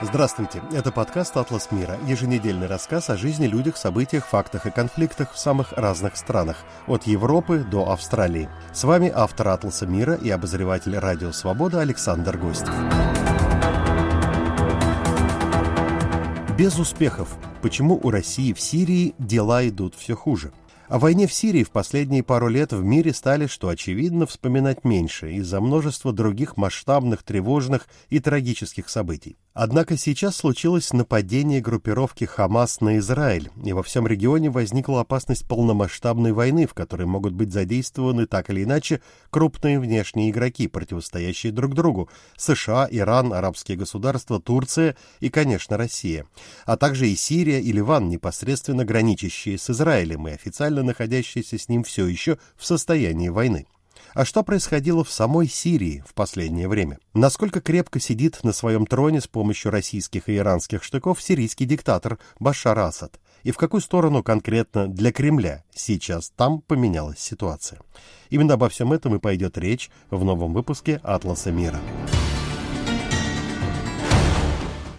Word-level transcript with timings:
Здравствуйте, 0.00 0.62
это 0.72 0.92
подкаст 0.92 1.36
«Атлас 1.36 1.72
мира», 1.72 1.98
еженедельный 2.06 2.68
рассказ 2.68 3.10
о 3.10 3.16
жизни, 3.16 3.48
людях, 3.48 3.76
событиях, 3.76 4.24
фактах 4.24 4.64
и 4.66 4.70
конфликтах 4.70 5.32
в 5.32 5.38
самых 5.40 5.72
разных 5.72 6.16
странах, 6.16 6.58
от 6.86 7.08
Европы 7.08 7.66
до 7.68 7.90
Австралии. 7.90 8.48
С 8.72 8.84
вами 8.84 9.10
автор 9.12 9.48
«Атласа 9.48 9.88
мира» 9.88 10.14
и 10.14 10.30
обозреватель 10.30 10.96
«Радио 10.96 11.32
Свобода» 11.32 11.80
Александр 11.80 12.38
Гостев. 12.38 12.72
Без 16.56 16.78
успехов. 16.78 17.36
Почему 17.60 17.98
у 18.00 18.10
России 18.10 18.52
в 18.52 18.60
Сирии 18.60 19.16
дела 19.18 19.68
идут 19.68 19.96
все 19.96 20.14
хуже? 20.14 20.52
О 20.88 20.98
войне 20.98 21.26
в 21.26 21.34
Сирии 21.34 21.64
в 21.64 21.70
последние 21.70 22.22
пару 22.22 22.48
лет 22.48 22.72
в 22.72 22.82
мире 22.82 23.12
стали, 23.12 23.46
что 23.46 23.68
очевидно, 23.68 24.26
вспоминать 24.26 24.84
меньше 24.84 25.32
из-за 25.32 25.60
множества 25.60 26.14
других 26.14 26.56
масштабных, 26.56 27.24
тревожных 27.24 27.88
и 28.08 28.20
трагических 28.20 28.88
событий. 28.88 29.36
Однако 29.60 29.96
сейчас 29.96 30.36
случилось 30.36 30.92
нападение 30.92 31.60
группировки 31.60 32.22
Хамас 32.22 32.80
на 32.80 32.98
Израиль, 32.98 33.50
и 33.64 33.72
во 33.72 33.82
всем 33.82 34.06
регионе 34.06 34.50
возникла 34.50 35.00
опасность 35.00 35.48
полномасштабной 35.48 36.30
войны, 36.30 36.64
в 36.68 36.74
которой 36.74 37.08
могут 37.08 37.32
быть 37.32 37.52
задействованы 37.52 38.26
так 38.26 38.50
или 38.50 38.62
иначе 38.62 39.00
крупные 39.30 39.80
внешние 39.80 40.30
игроки, 40.30 40.68
противостоящие 40.68 41.50
друг 41.50 41.74
другу– 41.74 42.08
США, 42.36 42.86
Иран, 42.88 43.32
арабские 43.32 43.76
государства, 43.76 44.40
Турция 44.40 44.94
и, 45.18 45.28
конечно, 45.28 45.76
Россия, 45.76 46.24
а 46.64 46.76
также 46.76 47.08
и 47.08 47.16
Сирия 47.16 47.60
и 47.60 47.72
Ливан, 47.72 48.08
непосредственно 48.08 48.84
граничащие 48.84 49.58
с 49.58 49.70
Израилем 49.70 50.28
и 50.28 50.34
официально 50.34 50.84
находящиеся 50.84 51.58
с 51.58 51.68
ним 51.68 51.82
все 51.82 52.06
еще 52.06 52.38
в 52.56 52.64
состоянии 52.64 53.28
войны. 53.28 53.66
А 54.14 54.24
что 54.24 54.42
происходило 54.42 55.04
в 55.04 55.10
самой 55.10 55.48
Сирии 55.48 56.02
в 56.06 56.14
последнее 56.14 56.68
время? 56.68 56.98
Насколько 57.14 57.60
крепко 57.60 58.00
сидит 58.00 58.42
на 58.42 58.52
своем 58.52 58.86
троне 58.86 59.20
с 59.20 59.26
помощью 59.26 59.70
российских 59.70 60.28
и 60.28 60.36
иранских 60.36 60.82
штыков 60.82 61.22
сирийский 61.22 61.64
диктатор 61.64 62.18
Башар 62.40 62.78
Асад? 62.78 63.20
И 63.44 63.52
в 63.52 63.56
какую 63.56 63.80
сторону 63.80 64.22
конкретно 64.22 64.88
для 64.88 65.12
Кремля 65.12 65.64
сейчас 65.74 66.30
там 66.34 66.60
поменялась 66.60 67.18
ситуация? 67.18 67.80
Именно 68.30 68.54
обо 68.54 68.68
всем 68.68 68.92
этом 68.92 69.14
и 69.14 69.18
пойдет 69.18 69.56
речь 69.56 69.90
в 70.10 70.24
новом 70.24 70.52
выпуске 70.52 71.00
«Атласа 71.02 71.50
мира». 71.50 71.80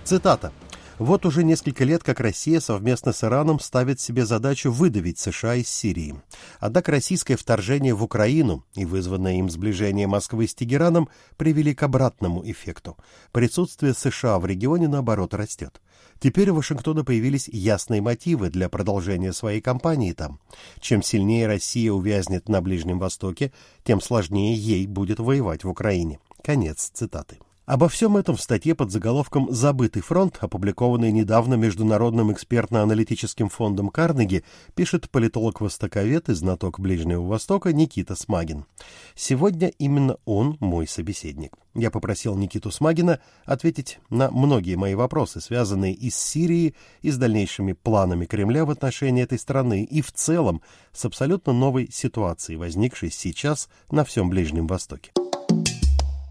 Цитата. 0.03 0.51
Вот 0.99 1.25
уже 1.25 1.45
несколько 1.45 1.85
лет, 1.85 2.03
как 2.03 2.19
Россия 2.19 2.59
совместно 2.59 3.13
с 3.13 3.23
Ираном 3.23 3.61
ставит 3.61 4.01
себе 4.01 4.25
задачу 4.25 4.69
выдавить 4.69 5.17
США 5.17 5.55
из 5.55 5.69
Сирии. 5.69 6.21
Однако 6.59 6.91
российское 6.91 7.37
вторжение 7.37 7.93
в 7.93 8.03
Украину 8.03 8.65
и 8.75 8.83
вызванное 8.83 9.39
им 9.39 9.49
сближение 9.49 10.07
Москвы 10.07 10.45
с 10.45 10.53
Тегераном 10.53 11.07
привели 11.37 11.73
к 11.73 11.83
обратному 11.83 12.43
эффекту. 12.43 12.97
Присутствие 13.31 13.93
США 13.93 14.39
в 14.39 14.45
регионе, 14.45 14.89
наоборот, 14.89 15.33
растет. 15.33 15.81
Теперь 16.19 16.49
у 16.49 16.55
Вашингтона 16.55 17.05
появились 17.05 17.47
ясные 17.47 18.01
мотивы 18.01 18.49
для 18.49 18.67
продолжения 18.67 19.31
своей 19.31 19.61
кампании 19.61 20.11
там. 20.11 20.41
Чем 20.81 21.01
сильнее 21.01 21.47
Россия 21.47 21.93
увязнет 21.93 22.49
на 22.49 22.61
Ближнем 22.61 22.99
Востоке, 22.99 23.53
тем 23.85 24.01
сложнее 24.01 24.53
ей 24.53 24.85
будет 24.85 25.19
воевать 25.19 25.63
в 25.63 25.69
Украине. 25.69 26.19
Конец 26.43 26.91
цитаты. 26.93 27.37
Обо 27.69 27.87
всем 27.87 28.17
этом 28.17 28.35
в 28.35 28.41
статье 28.41 28.73
под 28.73 28.89
заголовком 28.89 29.47
«Забытый 29.51 30.01
фронт», 30.01 30.39
опубликованной 30.41 31.11
недавно 31.11 31.53
Международным 31.53 32.31
экспертно-аналитическим 32.31 33.47
фондом 33.47 33.89
Карнеги, 33.89 34.43
пишет 34.73 35.07
политолог-востоковед 35.11 36.29
и 36.29 36.33
знаток 36.33 36.79
Ближнего 36.79 37.21
Востока 37.21 37.71
Никита 37.71 38.15
Смагин. 38.15 38.65
Сегодня 39.13 39.67
именно 39.77 40.17
он 40.25 40.57
мой 40.59 40.87
собеседник. 40.87 41.53
Я 41.75 41.91
попросил 41.91 42.35
Никиту 42.35 42.71
Смагина 42.71 43.19
ответить 43.45 43.99
на 44.09 44.31
многие 44.31 44.73
мои 44.73 44.95
вопросы, 44.95 45.39
связанные 45.39 45.93
и 45.93 46.09
с 46.09 46.15
Сирией, 46.17 46.73
и 47.03 47.11
с 47.11 47.17
дальнейшими 47.17 47.73
планами 47.73 48.25
Кремля 48.25 48.65
в 48.65 48.71
отношении 48.71 49.21
этой 49.21 49.37
страны, 49.37 49.83
и 49.83 50.01
в 50.01 50.11
целом 50.11 50.63
с 50.91 51.05
абсолютно 51.05 51.53
новой 51.53 51.87
ситуацией, 51.91 52.57
возникшей 52.57 53.11
сейчас 53.11 53.69
на 53.91 54.03
всем 54.03 54.31
Ближнем 54.31 54.65
Востоке. 54.65 55.11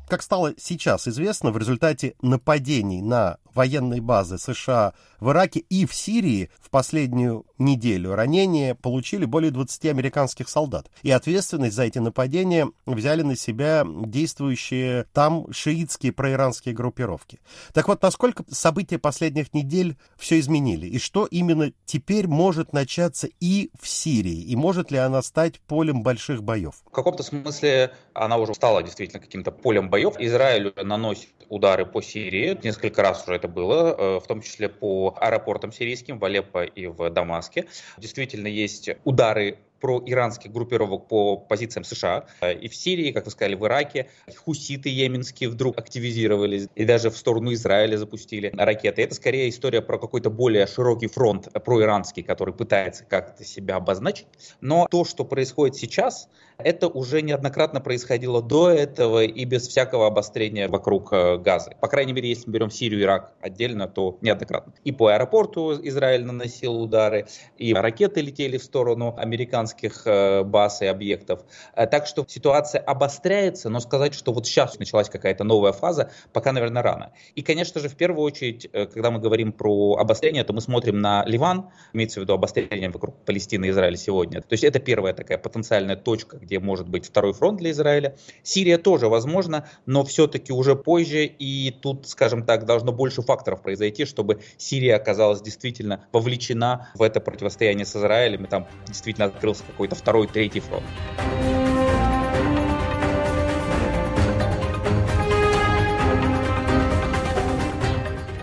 Как 0.08 0.22
стало 0.22 0.54
сейчас 0.56 1.06
известно, 1.06 1.50
в 1.50 1.58
результате 1.58 2.14
нападений 2.22 3.02
на 3.02 3.36
военные 3.54 4.00
базы 4.00 4.38
США 4.38 4.94
в 5.20 5.30
Ираке 5.30 5.60
и 5.60 5.86
в 5.86 5.94
Сирии 5.94 6.50
в 6.60 6.70
последнюю 6.70 7.44
неделю 7.58 8.14
ранения 8.14 8.74
получили 8.74 9.24
более 9.24 9.50
20 9.50 9.86
американских 9.86 10.48
солдат. 10.48 10.90
И 11.02 11.10
ответственность 11.10 11.74
за 11.74 11.84
эти 11.84 11.98
нападения 11.98 12.68
взяли 12.86 13.22
на 13.22 13.36
себя 13.36 13.84
действующие 13.86 15.06
там 15.12 15.52
шиитские 15.52 16.12
проиранские 16.12 16.74
группировки. 16.74 17.40
Так 17.72 17.88
вот, 17.88 18.02
насколько 18.02 18.44
события 18.50 18.98
последних 18.98 19.52
недель 19.54 19.96
все 20.16 20.38
изменили? 20.38 20.86
И 20.86 20.98
что 20.98 21.26
именно 21.26 21.72
теперь 21.84 22.28
может 22.28 22.72
начаться 22.72 23.28
и 23.40 23.70
в 23.80 23.88
Сирии? 23.88 24.42
И 24.42 24.56
может 24.56 24.90
ли 24.90 24.98
она 24.98 25.22
стать 25.22 25.60
полем 25.60 26.02
больших 26.02 26.42
боев? 26.42 26.74
В 26.86 26.90
каком-то 26.90 27.22
смысле 27.22 27.92
она 28.14 28.36
уже 28.36 28.54
стала 28.54 28.82
действительно 28.82 29.20
каким-то 29.20 29.50
полем 29.50 29.90
боев. 29.90 30.14
Израиль 30.18 30.72
наносит 30.76 31.30
удары 31.48 31.86
по 31.86 32.02
Сирии. 32.02 32.58
Несколько 32.62 33.02
раз 33.02 33.24
уже 33.26 33.37
это 33.38 33.48
было, 33.48 33.94
э, 33.96 34.20
в 34.20 34.26
том 34.26 34.42
числе 34.42 34.68
по 34.68 35.16
аэропортам 35.20 35.72
сирийским 35.72 36.18
в 36.18 36.24
Алеппо 36.24 36.64
и 36.64 36.86
в 36.86 37.08
Дамаске. 37.10 37.66
Действительно 37.96 38.48
есть 38.48 38.90
удары 39.04 39.58
про 39.80 40.02
иранских 40.04 40.52
группировок 40.52 41.08
по 41.08 41.36
позициям 41.36 41.84
США. 41.84 42.26
И 42.60 42.68
в 42.68 42.74
Сирии, 42.74 43.12
как 43.12 43.26
вы 43.26 43.30
сказали, 43.30 43.54
в 43.54 43.64
Ираке 43.64 44.10
хуситы 44.36 44.88
йеменские 44.88 45.50
вдруг 45.50 45.78
активизировались 45.78 46.68
и 46.74 46.84
даже 46.84 47.10
в 47.10 47.16
сторону 47.16 47.52
Израиля 47.52 47.96
запустили 47.96 48.52
ракеты. 48.56 49.02
Это 49.02 49.14
скорее 49.14 49.48
история 49.48 49.82
про 49.82 49.98
какой-то 49.98 50.30
более 50.30 50.66
широкий 50.66 51.06
фронт 51.06 51.48
проиранский, 51.64 52.22
который 52.22 52.54
пытается 52.54 53.04
как-то 53.04 53.44
себя 53.44 53.76
обозначить. 53.76 54.26
Но 54.60 54.88
то, 54.90 55.04
что 55.04 55.24
происходит 55.24 55.76
сейчас, 55.76 56.28
это 56.58 56.88
уже 56.88 57.22
неоднократно 57.22 57.80
происходило 57.80 58.42
до 58.42 58.68
этого 58.68 59.22
и 59.22 59.44
без 59.44 59.68
всякого 59.68 60.08
обострения 60.08 60.66
вокруг 60.66 61.12
э, 61.12 61.38
Газы. 61.38 61.76
По 61.80 61.86
крайней 61.86 62.12
мере, 62.12 62.30
если 62.30 62.48
мы 62.48 62.54
берем 62.54 62.70
Сирию 62.70 63.00
и 63.00 63.04
Ирак 63.04 63.32
отдельно, 63.40 63.86
то 63.86 64.18
неоднократно. 64.22 64.72
И 64.82 64.90
по 64.90 65.06
аэропорту 65.06 65.74
Израиль 65.86 66.24
наносил 66.24 66.82
удары, 66.82 67.28
и 67.58 67.72
ракеты 67.72 68.22
летели 68.22 68.58
в 68.58 68.64
сторону 68.64 69.14
американских 69.16 70.02
э, 70.04 70.42
баз 70.42 70.82
и 70.82 70.86
объектов. 70.86 71.44
Э, 71.76 71.86
так 71.86 72.08
что 72.08 72.24
ситуация 72.26 72.80
обостряется, 72.80 73.70
но 73.70 73.78
сказать, 73.78 74.14
что 74.14 74.32
вот 74.32 74.44
сейчас 74.44 74.80
началась 74.80 75.08
какая-то 75.08 75.44
новая 75.44 75.70
фаза, 75.70 76.10
пока, 76.32 76.50
наверное, 76.50 76.82
рано. 76.82 77.12
И, 77.36 77.42
конечно 77.42 77.80
же, 77.80 77.88
в 77.88 77.94
первую 77.94 78.24
очередь, 78.24 78.68
когда 78.72 79.12
мы 79.12 79.20
говорим 79.20 79.52
про 79.52 79.94
обострение, 79.94 80.42
то 80.42 80.52
мы 80.52 80.60
смотрим 80.60 80.98
на 80.98 81.24
Ливан, 81.24 81.70
имеется 81.92 82.18
в 82.18 82.24
виду 82.24 82.32
обострение 82.32 82.90
вокруг 82.90 83.24
Палестины 83.24 83.66
и 83.66 83.70
Израиля 83.70 83.96
сегодня. 83.96 84.40
То 84.40 84.54
есть 84.54 84.64
это 84.64 84.80
первая 84.80 85.14
такая 85.14 85.38
потенциальная 85.38 85.94
точка, 85.94 86.40
где 86.48 86.58
может 86.58 86.88
быть 86.88 87.06
второй 87.06 87.34
фронт 87.34 87.58
для 87.58 87.70
Израиля. 87.72 88.16
Сирия 88.42 88.78
тоже 88.78 89.08
возможно, 89.08 89.68
но 89.84 90.02
все-таки 90.02 90.52
уже 90.52 90.76
позже, 90.76 91.26
и 91.26 91.70
тут, 91.70 92.08
скажем 92.08 92.42
так, 92.42 92.64
должно 92.64 92.90
больше 92.90 93.20
факторов 93.20 93.62
произойти, 93.62 94.06
чтобы 94.06 94.40
Сирия 94.56 94.96
оказалась 94.96 95.42
действительно 95.42 96.06
вовлечена 96.10 96.90
в 96.94 97.02
это 97.02 97.20
противостояние 97.20 97.84
с 97.84 97.94
Израилем, 97.94 98.44
и 98.44 98.48
там 98.48 98.66
действительно 98.86 99.26
открылся 99.26 99.62
какой-то 99.64 99.94
второй, 99.94 100.26
третий 100.26 100.60
фронт. 100.60 100.84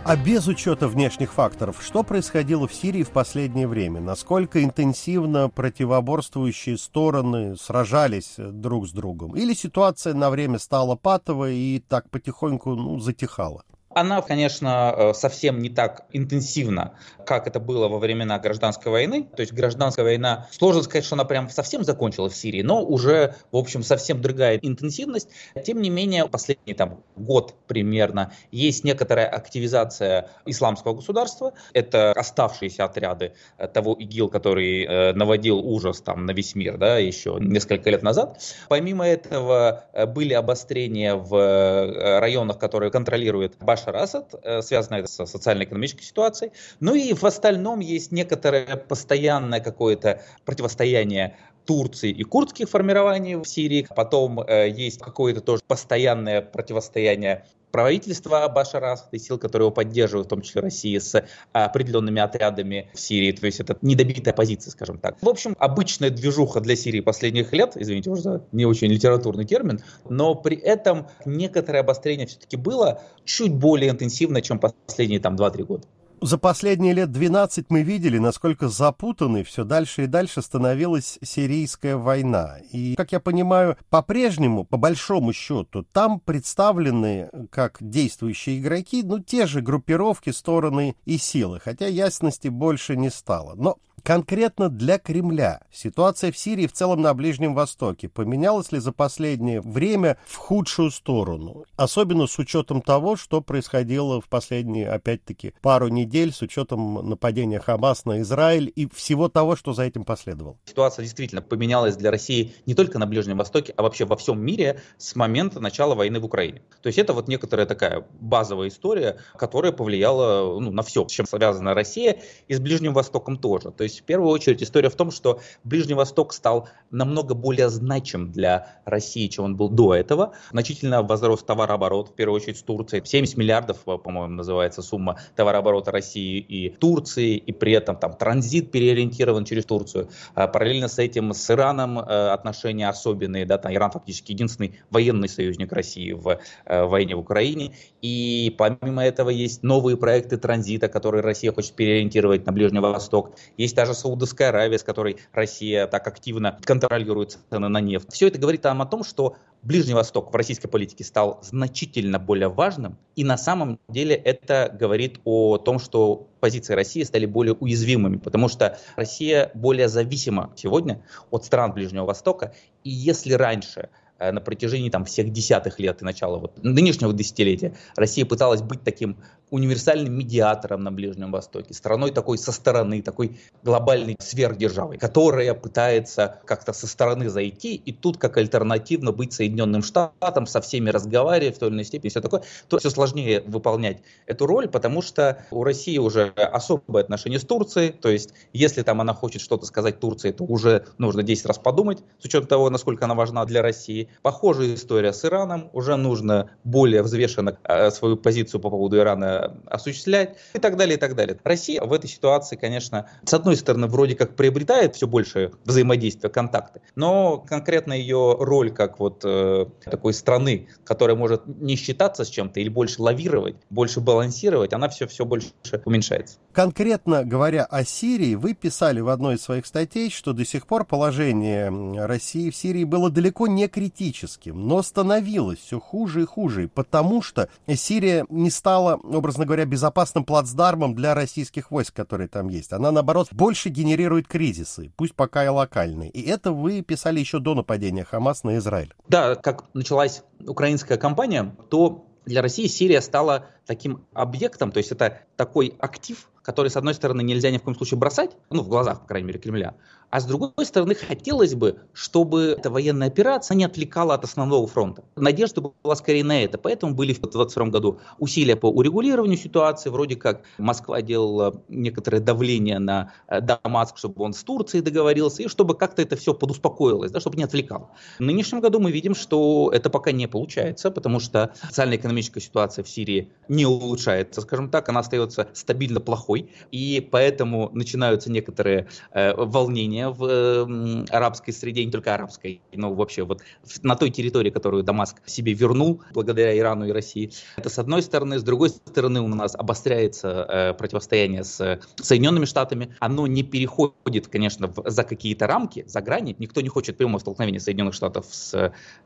А 0.07 0.15
без 0.15 0.47
учета 0.47 0.87
внешних 0.87 1.33
факторов, 1.33 1.81
что 1.81 2.03
происходило 2.03 2.67
в 2.67 2.73
Сирии 2.75 3.01
в 3.01 3.09
последнее 3.09 3.67
время? 3.67 3.99
Насколько 3.99 4.63
интенсивно 4.63 5.49
противоборствующие 5.49 6.77
стороны 6.77 7.57
сражались 7.57 8.35
друг 8.37 8.87
с 8.87 8.91
другом? 8.91 9.35
Или 9.35 9.55
ситуация 9.55 10.13
на 10.13 10.29
время 10.29 10.59
стала 10.59 10.95
патовой 10.95 11.55
и 11.55 11.79
так 11.79 12.11
потихоньку 12.11 12.75
ну, 12.75 12.99
затихала? 12.99 13.63
Она, 13.95 14.21
конечно, 14.21 14.93
э, 14.93 15.13
совсем 15.13 15.59
не 15.59 15.69
так 15.69 16.03
интенсивна, 16.11 16.95
как 17.25 17.47
это 17.47 17.61
было 17.61 17.87
во 17.87 17.97
времена 17.97 18.37
гражданской 18.39 18.91
войны. 18.91 19.25
То 19.33 19.39
есть 19.39 19.53
гражданская 19.53 20.03
война, 20.03 20.49
сложно 20.51 20.83
сказать, 20.83 21.05
что 21.05 21.15
она 21.15 21.23
прям 21.23 21.49
совсем 21.49 21.85
закончилась 21.85 22.33
в 22.33 22.35
Сирии, 22.35 22.61
но 22.61 22.83
уже, 22.83 23.35
в 23.53 23.55
общем, 23.55 23.83
совсем 23.83 24.21
другая 24.21 24.57
интенсивность. 24.57 25.29
Тем 25.63 25.81
не 25.81 25.89
менее, 25.89 26.27
последний 26.27 26.73
там 26.73 27.05
год 27.15 27.55
примерно 27.67 28.33
есть 28.51 28.83
некоторая 28.83 29.27
активизация 29.27 30.29
исламского 30.45 30.95
государства. 30.95 31.53
Это 31.71 32.11
оставшиеся 32.11 32.83
отряды 32.83 33.31
э, 33.57 33.65
того 33.69 33.93
ИГИЛ, 33.93 34.27
который 34.27 34.83
э, 34.83 35.13
наводил 35.13 35.59
ужас 35.59 36.01
там 36.01 36.25
на 36.25 36.31
весь 36.31 36.53
мир, 36.53 36.77
да, 36.77 36.97
еще 36.97 37.37
несколько 37.39 37.89
лет 37.91 38.03
назад. 38.03 38.41
Помимо 38.67 39.07
этого 39.07 39.85
были 40.07 40.33
обострения 40.33 41.15
в 41.15 42.19
районах, 42.19 42.59
которые 42.59 42.91
контролирует 42.91 43.55
Баш 43.59 43.84
Башар 43.85 43.95
Асад, 43.97 44.35
э, 44.43 44.61
связано 44.61 44.95
это 44.95 45.07
со 45.07 45.25
социально-экономической 45.25 46.03
ситуацией. 46.03 46.51
Ну 46.79 46.95
и 46.95 47.13
в 47.13 47.23
остальном 47.23 47.79
есть 47.79 48.11
некоторое 48.11 48.77
постоянное 48.77 49.59
какое-то 49.59 50.21
противостояние 50.43 51.37
Турции 51.65 52.11
и 52.11 52.23
курдских 52.23 52.69
формирований 52.69 53.35
в 53.35 53.45
Сирии. 53.45 53.87
Потом 53.95 54.39
э, 54.39 54.69
есть 54.69 54.99
какое-то 54.99 55.41
тоже 55.41 55.61
постоянное 55.67 56.41
противостояние 56.41 57.45
правительства 57.75 58.47
Башара 58.47 58.93
Асада 58.93 59.17
и 59.17 59.19
сил, 59.19 59.37
которые 59.37 59.65
его 59.65 59.73
поддерживают, 59.73 60.27
в 60.27 60.29
том 60.29 60.41
числе 60.41 60.61
России, 60.61 60.97
с 60.97 61.25
определенными 61.51 62.21
отрядами 62.21 62.89
в 62.93 62.99
Сирии. 63.01 63.33
То 63.33 63.45
есть 63.45 63.59
это 63.59 63.77
недобитая 63.81 64.33
позиция, 64.33 64.71
скажем 64.71 64.97
так. 64.97 65.17
В 65.21 65.27
общем, 65.27 65.57
обычная 65.59 66.09
движуха 66.09 66.61
для 66.61 66.77
Сирии 66.77 67.01
последних 67.01 67.51
лет, 67.51 67.73
извините 67.75 68.09
уже 68.11 68.21
за 68.21 68.45
не 68.53 68.65
очень 68.65 68.87
литературный 68.87 69.43
термин, 69.43 69.81
но 70.09 70.35
при 70.35 70.55
этом 70.55 71.07
некоторое 71.25 71.79
обострение 71.79 72.27
все-таки 72.27 72.55
было 72.55 73.01
чуть 73.25 73.53
более 73.53 73.89
интенсивно, 73.91 74.41
чем 74.41 74.57
последние 74.57 75.19
там 75.19 75.35
2-3 75.35 75.63
года. 75.65 75.85
За 76.25 76.39
последние 76.39 76.93
лет 76.93 77.11
12 77.11 77.67
мы 77.69 77.83
видели, 77.83 78.17
насколько 78.17 78.67
запутанной 78.67 79.43
все 79.43 79.63
дальше 79.63 80.05
и 80.05 80.07
дальше 80.07 80.41
становилась 80.41 81.19
сирийская 81.21 81.97
война. 81.97 82.57
И, 82.71 82.95
как 82.95 83.11
я 83.11 83.19
понимаю, 83.19 83.77
по-прежнему, 83.91 84.63
по 84.63 84.77
большому 84.77 85.33
счету, 85.33 85.83
там 85.83 86.19
представлены 86.19 87.29
как 87.51 87.77
действующие 87.79 88.57
игроки, 88.57 89.03
ну, 89.03 89.19
те 89.19 89.45
же 89.45 89.61
группировки, 89.61 90.31
стороны 90.31 90.95
и 91.05 91.19
силы, 91.19 91.59
хотя 91.63 91.85
ясности 91.85 92.47
больше 92.47 92.97
не 92.97 93.11
стало. 93.11 93.53
Но 93.53 93.77
Конкретно 94.03 94.69
для 94.69 94.99
Кремля 94.99 95.61
ситуация 95.71 96.31
в 96.31 96.37
Сирии 96.37 96.67
в 96.67 96.73
целом 96.73 97.01
на 97.01 97.13
Ближнем 97.13 97.55
Востоке 97.55 98.07
поменялась 98.07 98.71
ли 98.71 98.79
за 98.79 98.91
последнее 98.91 99.61
время 99.61 100.17
в 100.27 100.35
худшую 100.35 100.91
сторону? 100.91 101.65
Особенно 101.75 102.27
с 102.27 102.37
учетом 102.37 102.81
того, 102.81 103.15
что 103.15 103.41
происходило 103.41 104.21
в 104.21 104.27
последние, 104.27 104.89
опять-таки, 104.89 105.53
пару 105.61 105.87
недель, 105.87 106.31
с 106.33 106.41
учетом 106.41 107.09
нападения 107.09 107.59
Хамас 107.59 108.05
на 108.05 108.21
Израиль 108.21 108.71
и 108.75 108.87
всего 108.93 109.29
того, 109.29 109.55
что 109.55 109.73
за 109.73 109.83
этим 109.83 110.03
последовало. 110.03 110.57
Ситуация 110.65 111.03
действительно 111.03 111.41
поменялась 111.41 111.95
для 111.95 112.11
России 112.11 112.53
не 112.65 112.75
только 112.75 112.99
на 112.99 113.07
Ближнем 113.07 113.37
Востоке, 113.37 113.73
а 113.75 113.81
вообще 113.81 114.05
во 114.05 114.17
всем 114.17 114.39
мире 114.39 114.81
с 114.97 115.15
момента 115.15 115.59
начала 115.59 115.95
войны 115.95 116.19
в 116.19 116.25
Украине. 116.25 116.61
То 116.81 116.87
есть 116.87 116.99
это 116.99 117.13
вот 117.13 117.27
некоторая 117.27 117.65
такая 117.65 118.05
базовая 118.19 118.67
история, 118.67 119.17
которая 119.35 119.71
повлияла 119.71 120.59
ну, 120.59 120.71
на 120.71 120.83
все, 120.83 121.07
с 121.07 121.11
чем 121.11 121.25
связана 121.25 121.73
Россия 121.73 122.21
и 122.47 122.53
с 122.53 122.59
Ближним 122.59 122.93
Востоком 122.93 123.37
тоже. 123.37 123.71
То 123.71 123.83
есть 123.85 124.01
в 124.01 124.03
первую 124.03 124.29
очередь 124.29 124.61
история 124.61 124.89
в 124.89 124.95
том, 124.95 125.11
что 125.11 125.39
Ближний 125.63 125.93
Восток 125.93 126.33
стал 126.33 126.67
намного 126.91 127.33
более 127.33 127.69
значим 127.69 128.31
для 128.31 128.67
России, 128.85 129.27
чем 129.27 129.45
он 129.45 129.55
был 129.55 129.69
до 129.69 129.95
этого. 129.95 130.33
Значительно 130.51 131.01
возрос 131.01 131.43
товарооборот, 131.43 132.09
в 132.09 132.13
первую 132.13 132.41
очередь 132.41 132.57
с 132.57 132.63
Турцией. 132.63 133.03
70 133.05 133.37
миллиардов, 133.37 133.79
по-моему, 133.83 134.35
называется 134.35 134.81
сумма 134.81 135.19
товарооборота 135.35 135.91
России 135.91 136.39
и 136.39 136.69
Турции, 136.69 137.37
и 137.37 137.51
при 137.51 137.73
этом 137.73 137.95
там 137.95 138.13
транзит 138.13 138.71
переориентирован 138.71 139.45
через 139.45 139.65
Турцию. 139.65 140.09
А 140.33 140.47
параллельно 140.47 140.87
с 140.87 140.99
этим 140.99 141.33
с 141.33 141.49
Ираном 141.51 141.99
э, 141.99 142.01
отношения 142.01 142.89
особенные, 142.89 143.45
да, 143.45 143.57
там 143.57 143.73
Иран 143.73 143.91
фактически 143.91 144.31
единственный 144.31 144.79
военный 144.89 145.29
союзник 145.29 145.71
России 145.71 146.11
в 146.11 146.39
э, 146.65 146.83
войне 146.85 147.15
в 147.15 147.19
Украине. 147.19 147.73
И 148.01 148.53
помимо 148.57 149.03
этого 149.03 149.29
есть 149.29 149.63
новые 149.63 149.97
проекты 149.97 150.37
транзита, 150.37 150.87
которые 150.87 151.21
Россия 151.21 151.51
хочет 151.51 151.73
переориентировать 151.73 152.45
на 152.45 152.51
Ближний 152.51 152.79
Восток. 152.79 153.31
Есть 153.57 153.74
даже 153.75 153.93
Саудовская 153.93 154.49
Аравия, 154.49 154.79
с 154.79 154.83
которой 154.83 155.17
Россия 155.33 155.87
так 155.87 156.07
активно 156.07 156.57
контролирует 156.63 157.37
цены 157.49 157.67
на 157.67 157.81
нефть. 157.81 158.07
Все 158.11 158.27
это 158.27 158.39
говорит 158.39 158.63
нам 158.63 158.81
о 158.81 158.85
том, 158.85 159.03
что 159.03 159.35
Ближний 159.61 159.93
Восток 159.93 160.31
в 160.31 160.35
российской 160.35 160.67
политике 160.67 161.03
стал 161.03 161.39
значительно 161.41 162.19
более 162.19 162.49
важным, 162.49 162.97
и 163.15 163.23
на 163.23 163.37
самом 163.37 163.79
деле 163.89 164.15
это 164.15 164.75
говорит 164.79 165.19
о 165.25 165.57
том, 165.57 165.79
что 165.79 166.27
позиции 166.39 166.73
России 166.73 167.01
стали 167.03 167.25
более 167.25 167.55
уязвимыми, 167.55 168.17
потому 168.17 168.47
что 168.47 168.77
Россия 168.95 169.49
более 169.55 169.87
зависима 169.87 170.53
сегодня 170.55 171.03
от 171.31 171.45
стран 171.45 171.73
Ближнего 171.73 172.05
Востока, 172.05 172.53
и 172.83 172.91
если 172.91 173.33
раньше 173.33 173.89
Э, 174.17 174.31
на 174.31 174.39
протяжении 174.39 174.89
там, 174.89 175.03
всех 175.03 175.29
десятых 175.29 175.77
лет 175.77 176.01
и 176.01 176.05
начала 176.05 176.37
вот, 176.37 176.63
нынешнего 176.63 177.11
десятилетия 177.11 177.75
Россия 177.97 178.25
пыталась 178.25 178.61
быть 178.61 178.81
таким 178.81 179.17
универсальным 179.55 180.17
медиатором 180.17 180.83
на 180.83 180.91
Ближнем 180.91 181.31
Востоке, 181.31 181.73
страной 181.73 182.11
такой 182.11 182.37
со 182.37 182.51
стороны, 182.51 183.01
такой 183.01 183.37
глобальной 183.63 184.15
сверхдержавой, 184.19 184.97
которая 184.97 185.53
пытается 185.53 186.39
как-то 186.45 186.73
со 186.73 186.87
стороны 186.87 187.29
зайти 187.29 187.75
и 187.75 187.91
тут 187.91 188.17
как 188.17 188.37
альтернативно 188.37 189.11
быть 189.11 189.33
Соединенным 189.33 189.81
Штатам, 189.81 190.45
со 190.45 190.61
всеми 190.61 190.89
разговаривать 190.89 191.55
в 191.55 191.59
той 191.59 191.69
или 191.69 191.75
иной 191.75 191.85
степени, 191.85 192.09
все 192.09 192.21
такое, 192.21 192.43
то 192.67 192.77
все 192.77 192.89
сложнее 192.89 193.41
выполнять 193.47 194.01
эту 194.25 194.45
роль, 194.45 194.67
потому 194.67 195.01
что 195.01 195.45
у 195.51 195.63
России 195.63 195.97
уже 195.97 196.29
особое 196.35 197.03
отношение 197.03 197.39
с 197.39 197.43
Турцией, 197.43 197.91
то 197.91 198.09
есть 198.09 198.33
если 198.53 198.81
там 198.81 199.01
она 199.01 199.13
хочет 199.13 199.41
что-то 199.41 199.65
сказать 199.65 199.99
Турции, 199.99 200.31
то 200.31 200.43
уже 200.43 200.85
нужно 200.97 201.23
10 201.23 201.45
раз 201.45 201.57
подумать, 201.57 201.99
с 202.19 202.25
учетом 202.25 202.47
того, 202.47 202.69
насколько 202.69 203.05
она 203.05 203.15
важна 203.15 203.45
для 203.45 203.61
России. 203.61 204.09
Похожая 204.21 204.75
история 204.75 205.13
с 205.13 205.23
Ираном. 205.25 205.69
Уже 205.73 205.95
нужно 205.95 206.49
более 206.63 207.01
взвешенно 207.01 207.57
э, 207.63 207.91
свою 207.91 208.17
позицию 208.17 208.61
по 208.61 208.69
поводу 208.69 208.97
Ирана 208.97 209.44
осуществлять 209.65 210.37
и 210.53 210.59
так 210.59 210.77
далее, 210.77 210.97
и 210.97 210.99
так 210.99 211.15
далее. 211.15 211.37
Россия 211.43 211.81
в 211.81 211.93
этой 211.93 212.09
ситуации, 212.09 212.55
конечно, 212.55 213.09
с 213.23 213.33
одной 213.33 213.55
стороны, 213.55 213.87
вроде 213.87 214.15
как 214.15 214.35
приобретает 214.35 214.95
все 214.95 215.07
больше 215.07 215.51
взаимодействия, 215.63 216.29
контакты, 216.29 216.81
но 216.95 217.37
конкретно 217.37 217.93
ее 217.93 218.35
роль 218.39 218.71
как 218.71 218.99
вот 218.99 219.21
э, 219.23 219.65
такой 219.83 220.13
страны, 220.13 220.67
которая 220.83 221.15
может 221.15 221.45
не 221.45 221.75
считаться 221.75 222.23
с 222.23 222.29
чем-то 222.29 222.59
или 222.59 222.69
больше 222.69 223.01
лавировать, 223.01 223.55
больше 223.69 224.01
балансировать, 224.01 224.73
она 224.73 224.89
все, 224.89 225.07
все 225.07 225.25
больше 225.25 225.51
уменьшается. 225.85 226.37
Конкретно 226.51 227.23
говоря 227.23 227.65
о 227.65 227.83
Сирии, 227.83 228.35
вы 228.35 228.53
писали 228.53 229.01
в 229.01 229.09
одной 229.09 229.35
из 229.35 229.41
своих 229.41 229.65
статей, 229.65 230.09
что 230.09 230.33
до 230.33 230.45
сих 230.45 230.67
пор 230.67 230.85
положение 230.85 231.69
России 232.05 232.49
в 232.49 232.55
Сирии 232.55 232.83
было 232.83 233.09
далеко 233.09 233.47
не 233.47 233.67
критическим, 233.67 234.67
но 234.67 234.81
становилось 234.81 235.59
все 235.59 235.79
хуже 235.79 236.23
и 236.23 236.25
хуже, 236.25 236.69
потому 236.73 237.21
что 237.21 237.49
Сирия 237.67 238.25
не 238.29 238.49
стала, 238.49 238.99
образно 239.25 239.45
говоря, 239.45 239.65
безопасным 239.65 240.23
плацдармом 240.23 240.93
для 240.93 241.15
российских 241.15 241.71
войск, 241.71 241.95
которые 241.95 242.27
там 242.27 242.47
есть. 242.47 242.71
Она, 242.73 242.91
наоборот, 242.91 243.29
больше 243.31 243.69
генерирует 243.69 244.27
кризисы, 244.27 244.91
пусть 244.95 245.15
пока 245.15 245.43
и 245.43 245.47
локальные. 245.47 246.11
И 246.11 246.21
это 246.21 246.51
вы 246.51 246.81
писали 246.81 247.19
еще 247.19 247.39
до 247.39 247.55
нападения 247.55 248.03
Хамас 248.03 248.43
на 248.43 248.57
Израиль. 248.57 248.93
Да, 249.07 249.33
как 249.33 249.65
началась 249.73 250.21
украинская 250.39 250.99
кампания, 250.99 251.55
то 251.71 252.05
для 252.27 252.43
России 252.43 252.67
Сирия 252.67 253.01
стала 253.01 253.47
таким 253.65 254.05
объектом, 254.13 254.71
то 254.71 254.77
есть 254.77 254.91
это 254.91 255.21
такой 255.35 255.73
актив, 255.79 256.27
который, 256.41 256.69
с 256.69 256.77
одной 256.77 256.93
стороны, 256.93 257.21
нельзя 257.21 257.49
ни 257.49 257.57
в 257.57 257.63
коем 257.63 257.75
случае 257.75 257.97
бросать, 257.97 258.37
ну, 258.51 258.61
в 258.61 258.69
глазах, 258.69 259.01
по 259.01 259.07
крайней 259.07 259.27
мере, 259.27 259.39
Кремля, 259.39 259.73
а 260.11 260.19
с 260.19 260.25
другой 260.25 260.65
стороны, 260.65 260.95
хотелось 260.95 261.55
бы, 261.55 261.79
чтобы 261.91 262.55
эта 262.57 262.69
военная 262.69 263.07
операция 263.07 263.55
не 263.55 263.65
отвлекала 263.65 264.13
от 264.13 264.23
основного 264.23 264.65
фронта. 264.67 265.03
Надежда 265.15 265.61
была 265.61 265.95
скорее 265.95 266.23
на 266.23 266.43
это, 266.43 266.57
поэтому 266.57 266.93
были 266.93 267.13
в 267.13 267.19
2022 267.19 267.65
году 267.65 267.99
усилия 268.19 268.55
по 268.55 268.67
урегулированию 268.67 269.37
ситуации, 269.37 269.89
вроде 269.89 270.15
как 270.15 270.43
Москва 270.57 271.01
делала 271.01 271.61
некоторое 271.67 272.19
давление 272.19 272.79
на 272.79 273.11
э, 273.27 273.41
Дамаск, 273.41 273.97
чтобы 273.97 274.23
он 274.23 274.33
с 274.33 274.43
Турцией 274.43 274.83
договорился, 274.83 275.43
и 275.43 275.47
чтобы 275.47 275.75
как-то 275.75 276.01
это 276.01 276.15
все 276.15 276.33
подуспокоилось, 276.33 277.11
да, 277.11 277.19
чтобы 277.19 277.37
не 277.37 277.43
отвлекало. 277.43 277.89
В 278.19 278.21
нынешнем 278.21 278.61
году 278.61 278.79
мы 278.79 278.91
видим, 278.91 279.15
что 279.15 279.71
это 279.73 279.89
пока 279.89 280.11
не 280.11 280.27
получается, 280.27 280.91
потому 280.91 281.19
что 281.19 281.53
социально-экономическая 281.61 282.39
ситуация 282.39 282.83
в 282.83 282.89
Сирии 282.89 283.33
не 283.55 283.65
улучшается, 283.65 284.41
скажем 284.41 284.69
так, 284.69 284.89
она 284.89 284.99
остается 284.99 285.47
стабильно 285.53 285.99
плохой, 285.99 286.49
и 286.71 287.07
поэтому 287.11 287.69
начинаются 287.73 288.31
некоторые 288.31 288.87
э, 289.11 289.33
волнения 289.33 290.09
в 290.09 290.25
э, 290.25 291.05
арабской 291.09 291.51
среде, 291.51 291.85
не 291.85 291.91
только 291.91 292.13
арабской, 292.13 292.61
но 292.73 292.93
вообще 292.93 293.23
вот 293.23 293.41
на 293.83 293.95
той 293.95 294.09
территории, 294.09 294.49
которую 294.49 294.83
Дамаск 294.83 295.17
себе 295.25 295.53
вернул 295.53 296.01
благодаря 296.13 296.57
Ирану 296.57 296.85
и 296.85 296.91
России. 296.91 297.31
Это 297.57 297.69
с 297.69 297.79
одной 297.79 298.01
стороны. 298.01 298.39
С 298.39 298.43
другой 298.43 298.69
стороны 298.69 299.21
у 299.21 299.27
нас 299.27 299.55
обостряется 299.55 300.45
э, 300.47 300.73
противостояние 300.73 301.43
с 301.43 301.79
Соединенными 301.95 302.45
Штатами. 302.45 302.95
Оно 302.99 303.27
не 303.27 303.43
переходит, 303.43 304.27
конечно, 304.27 304.67
в, 304.67 304.89
за 304.89 305.03
какие-то 305.03 305.47
рамки, 305.47 305.85
за 305.87 306.01
грани. 306.01 306.35
Никто 306.39 306.61
не 306.61 306.69
хочет 306.69 306.97
прямого 306.97 307.19
столкновения 307.19 307.59
Соединенных 307.59 307.93
Штатов 307.93 308.25
с 308.29 308.53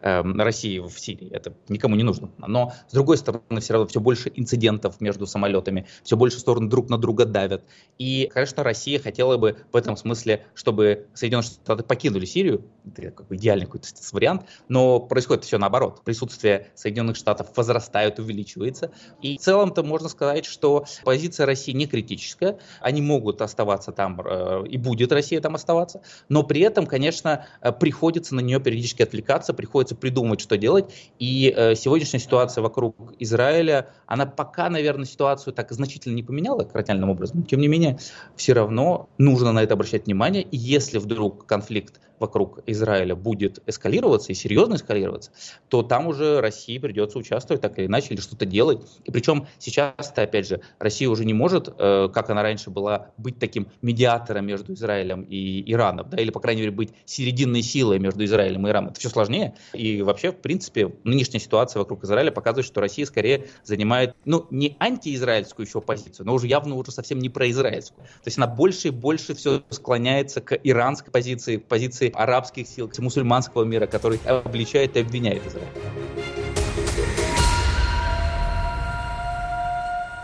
э, 0.02 0.22
Россией 0.22 0.80
в 0.80 0.98
Сирии. 1.00 1.30
Это 1.32 1.54
никому 1.68 1.96
не 1.96 2.04
нужно. 2.04 2.30
Но 2.38 2.74
с 2.88 2.94
другой 2.94 3.18
стороны 3.18 3.60
все 3.60 3.74
равно 3.74 3.88
все 3.88 4.00
больше 4.00 4.32
инцидентов 4.40 5.02
между 5.02 5.28
самолетами, 5.28 5.86
все 6.04 6.16
больше 6.16 6.40
стороны 6.40 6.70
друг 6.70 6.90
на 6.90 6.98
друга 6.98 7.26
давят. 7.26 7.64
И, 7.98 8.30
конечно, 8.34 8.64
Россия 8.64 9.00
хотела 9.00 9.38
бы 9.38 9.58
в 9.72 9.76
этом 9.76 9.98
смысле, 9.98 10.46
чтобы 10.54 11.08
Соединенные 11.14 11.44
Штаты 11.44 11.84
покинули 11.84 12.26
Сирию, 12.26 12.64
это 12.86 13.12
как 13.12 13.28
бы 13.28 13.36
идеальный 13.36 13.66
какой-то 13.66 13.88
вариант, 14.12 14.44
но 14.68 15.00
происходит 15.00 15.44
все 15.44 15.58
наоборот. 15.58 16.02
Присутствие 16.04 16.68
Соединенных 16.76 17.16
Штатов 17.16 17.48
возрастает, 17.56 18.20
увеличивается. 18.20 18.92
И 19.22 19.38
в 19.38 19.42
целом-то 19.42 19.84
можно 19.84 20.10
сказать, 20.10 20.46
что 20.46 20.86
позиция 21.04 21.46
России 21.46 21.72
не 21.72 21.88
критическая. 21.88 22.60
Они 22.82 23.02
могут 23.02 23.42
оставаться 23.42 23.92
там, 23.92 24.20
э, 24.24 24.66
и 24.68 24.78
будет 24.78 25.12
Россия 25.12 25.42
там 25.42 25.56
оставаться, 25.56 26.02
но 26.30 26.44
при 26.44 26.62
этом, 26.62 26.86
конечно, 26.86 27.46
э, 27.62 27.72
приходится 27.72 28.36
на 28.36 28.40
нее 28.40 28.60
периодически 28.60 29.02
отвлекаться, 29.02 29.54
приходится 29.54 29.96
придумывать, 29.96 30.42
что 30.42 30.58
делать. 30.58 30.86
И 31.20 31.54
э, 31.56 31.76
сегодняшняя 31.76 32.20
ситуация 32.20 32.62
вокруг 32.62 32.96
Израиля, 33.20 33.90
она 34.06 34.26
пока, 34.30 34.70
наверное, 34.70 35.06
ситуацию 35.06 35.54
так 35.54 35.72
значительно 35.72 36.16
не 36.16 36.24
поменяла 36.24 36.64
кардинальным 36.64 37.10
образом. 37.10 37.44
Тем 37.44 37.60
не 37.60 37.68
менее, 37.68 38.00
все 38.36 38.54
равно 38.54 39.10
нужно 39.18 39.52
на 39.52 39.64
это 39.64 39.74
обращать 39.74 40.06
внимание. 40.06 40.44
И 40.44 40.58
если 40.58 40.98
вдруг 40.98 41.46
конфликт 41.46 42.00
вокруг 42.20 42.60
Израиля 42.66 43.16
будет 43.16 43.60
эскалироваться 43.66 44.32
и 44.32 44.36
серьезно 44.36 44.76
эскалироваться, 44.76 45.32
то 45.68 45.84
там 45.84 46.08
уже 46.08 46.42
России 46.42 46.78
придется 46.78 47.18
участвовать 47.18 47.62
так 47.62 47.78
или 47.80 47.86
иначе 47.88 48.14
или 48.14 48.22
что-то 48.22 48.46
делать. 48.46 48.82
И 49.06 49.12
причем 49.12 49.48
сейчас-то, 49.58 50.24
опять 50.24 50.48
же, 50.48 50.62
Россия 50.80 51.10
уже 51.10 51.26
не 51.26 51.34
может, 51.34 51.74
э, 51.78 52.10
как 52.14 52.30
она 52.30 52.44
раньше 52.44 52.70
была, 52.70 53.12
быть 53.18 53.40
таким 53.40 53.68
медиатором 53.82 54.46
между 54.46 54.74
Израилем 54.74 55.24
и 55.24 55.64
Ираном, 55.72 56.10
да, 56.10 56.18
или, 56.18 56.32
по 56.32 56.40
крайней 56.40 56.62
мере, 56.62 56.72
быть 56.72 56.94
серединной 57.06 57.62
силой 57.62 58.00
между 58.00 58.24
Израилем 58.24 58.68
и 58.68 58.70
Ираном. 58.70 58.92
Это 58.92 59.00
все 59.00 59.10
сложнее. 59.10 59.54
И 59.74 60.02
вообще, 60.02 60.32
в 60.32 60.38
принципе, 60.38 60.94
нынешняя 61.04 61.40
ситуация 61.40 61.80
вокруг 61.80 62.04
Израиля 62.04 62.32
показывает, 62.32 62.66
что 62.66 62.82
Россия 62.82 63.06
скорее 63.06 63.48
занимает, 63.64 64.16
ну, 64.26 64.48
не 64.50 64.76
антиизраильскую 64.80 65.66
еще 65.66 65.82
позицию, 65.82 66.26
но 66.26 66.34
уже 66.34 66.48
явно 66.48 66.76
уже 66.76 66.92
совсем 66.92 67.20
не 67.20 67.30
произраильскую. 67.30 68.06
То 68.06 68.28
есть 68.28 68.38
она 68.38 68.48
больше 68.48 68.90
и 68.90 68.92
больше 68.92 69.34
все 69.36 69.64
склоняется 69.70 70.42
к 70.42 70.56
иранской 70.64 71.12
позиции, 71.12 71.58
к 71.58 71.66
позиции 71.66 72.09
арабских 72.16 72.68
сил, 72.68 72.92
мусульманского 72.98 73.64
мира, 73.64 73.88
который 73.88 74.20
обличает 74.26 74.98
и 74.98 75.02
обвиняет 75.02 75.46
Израиль. 75.46 75.68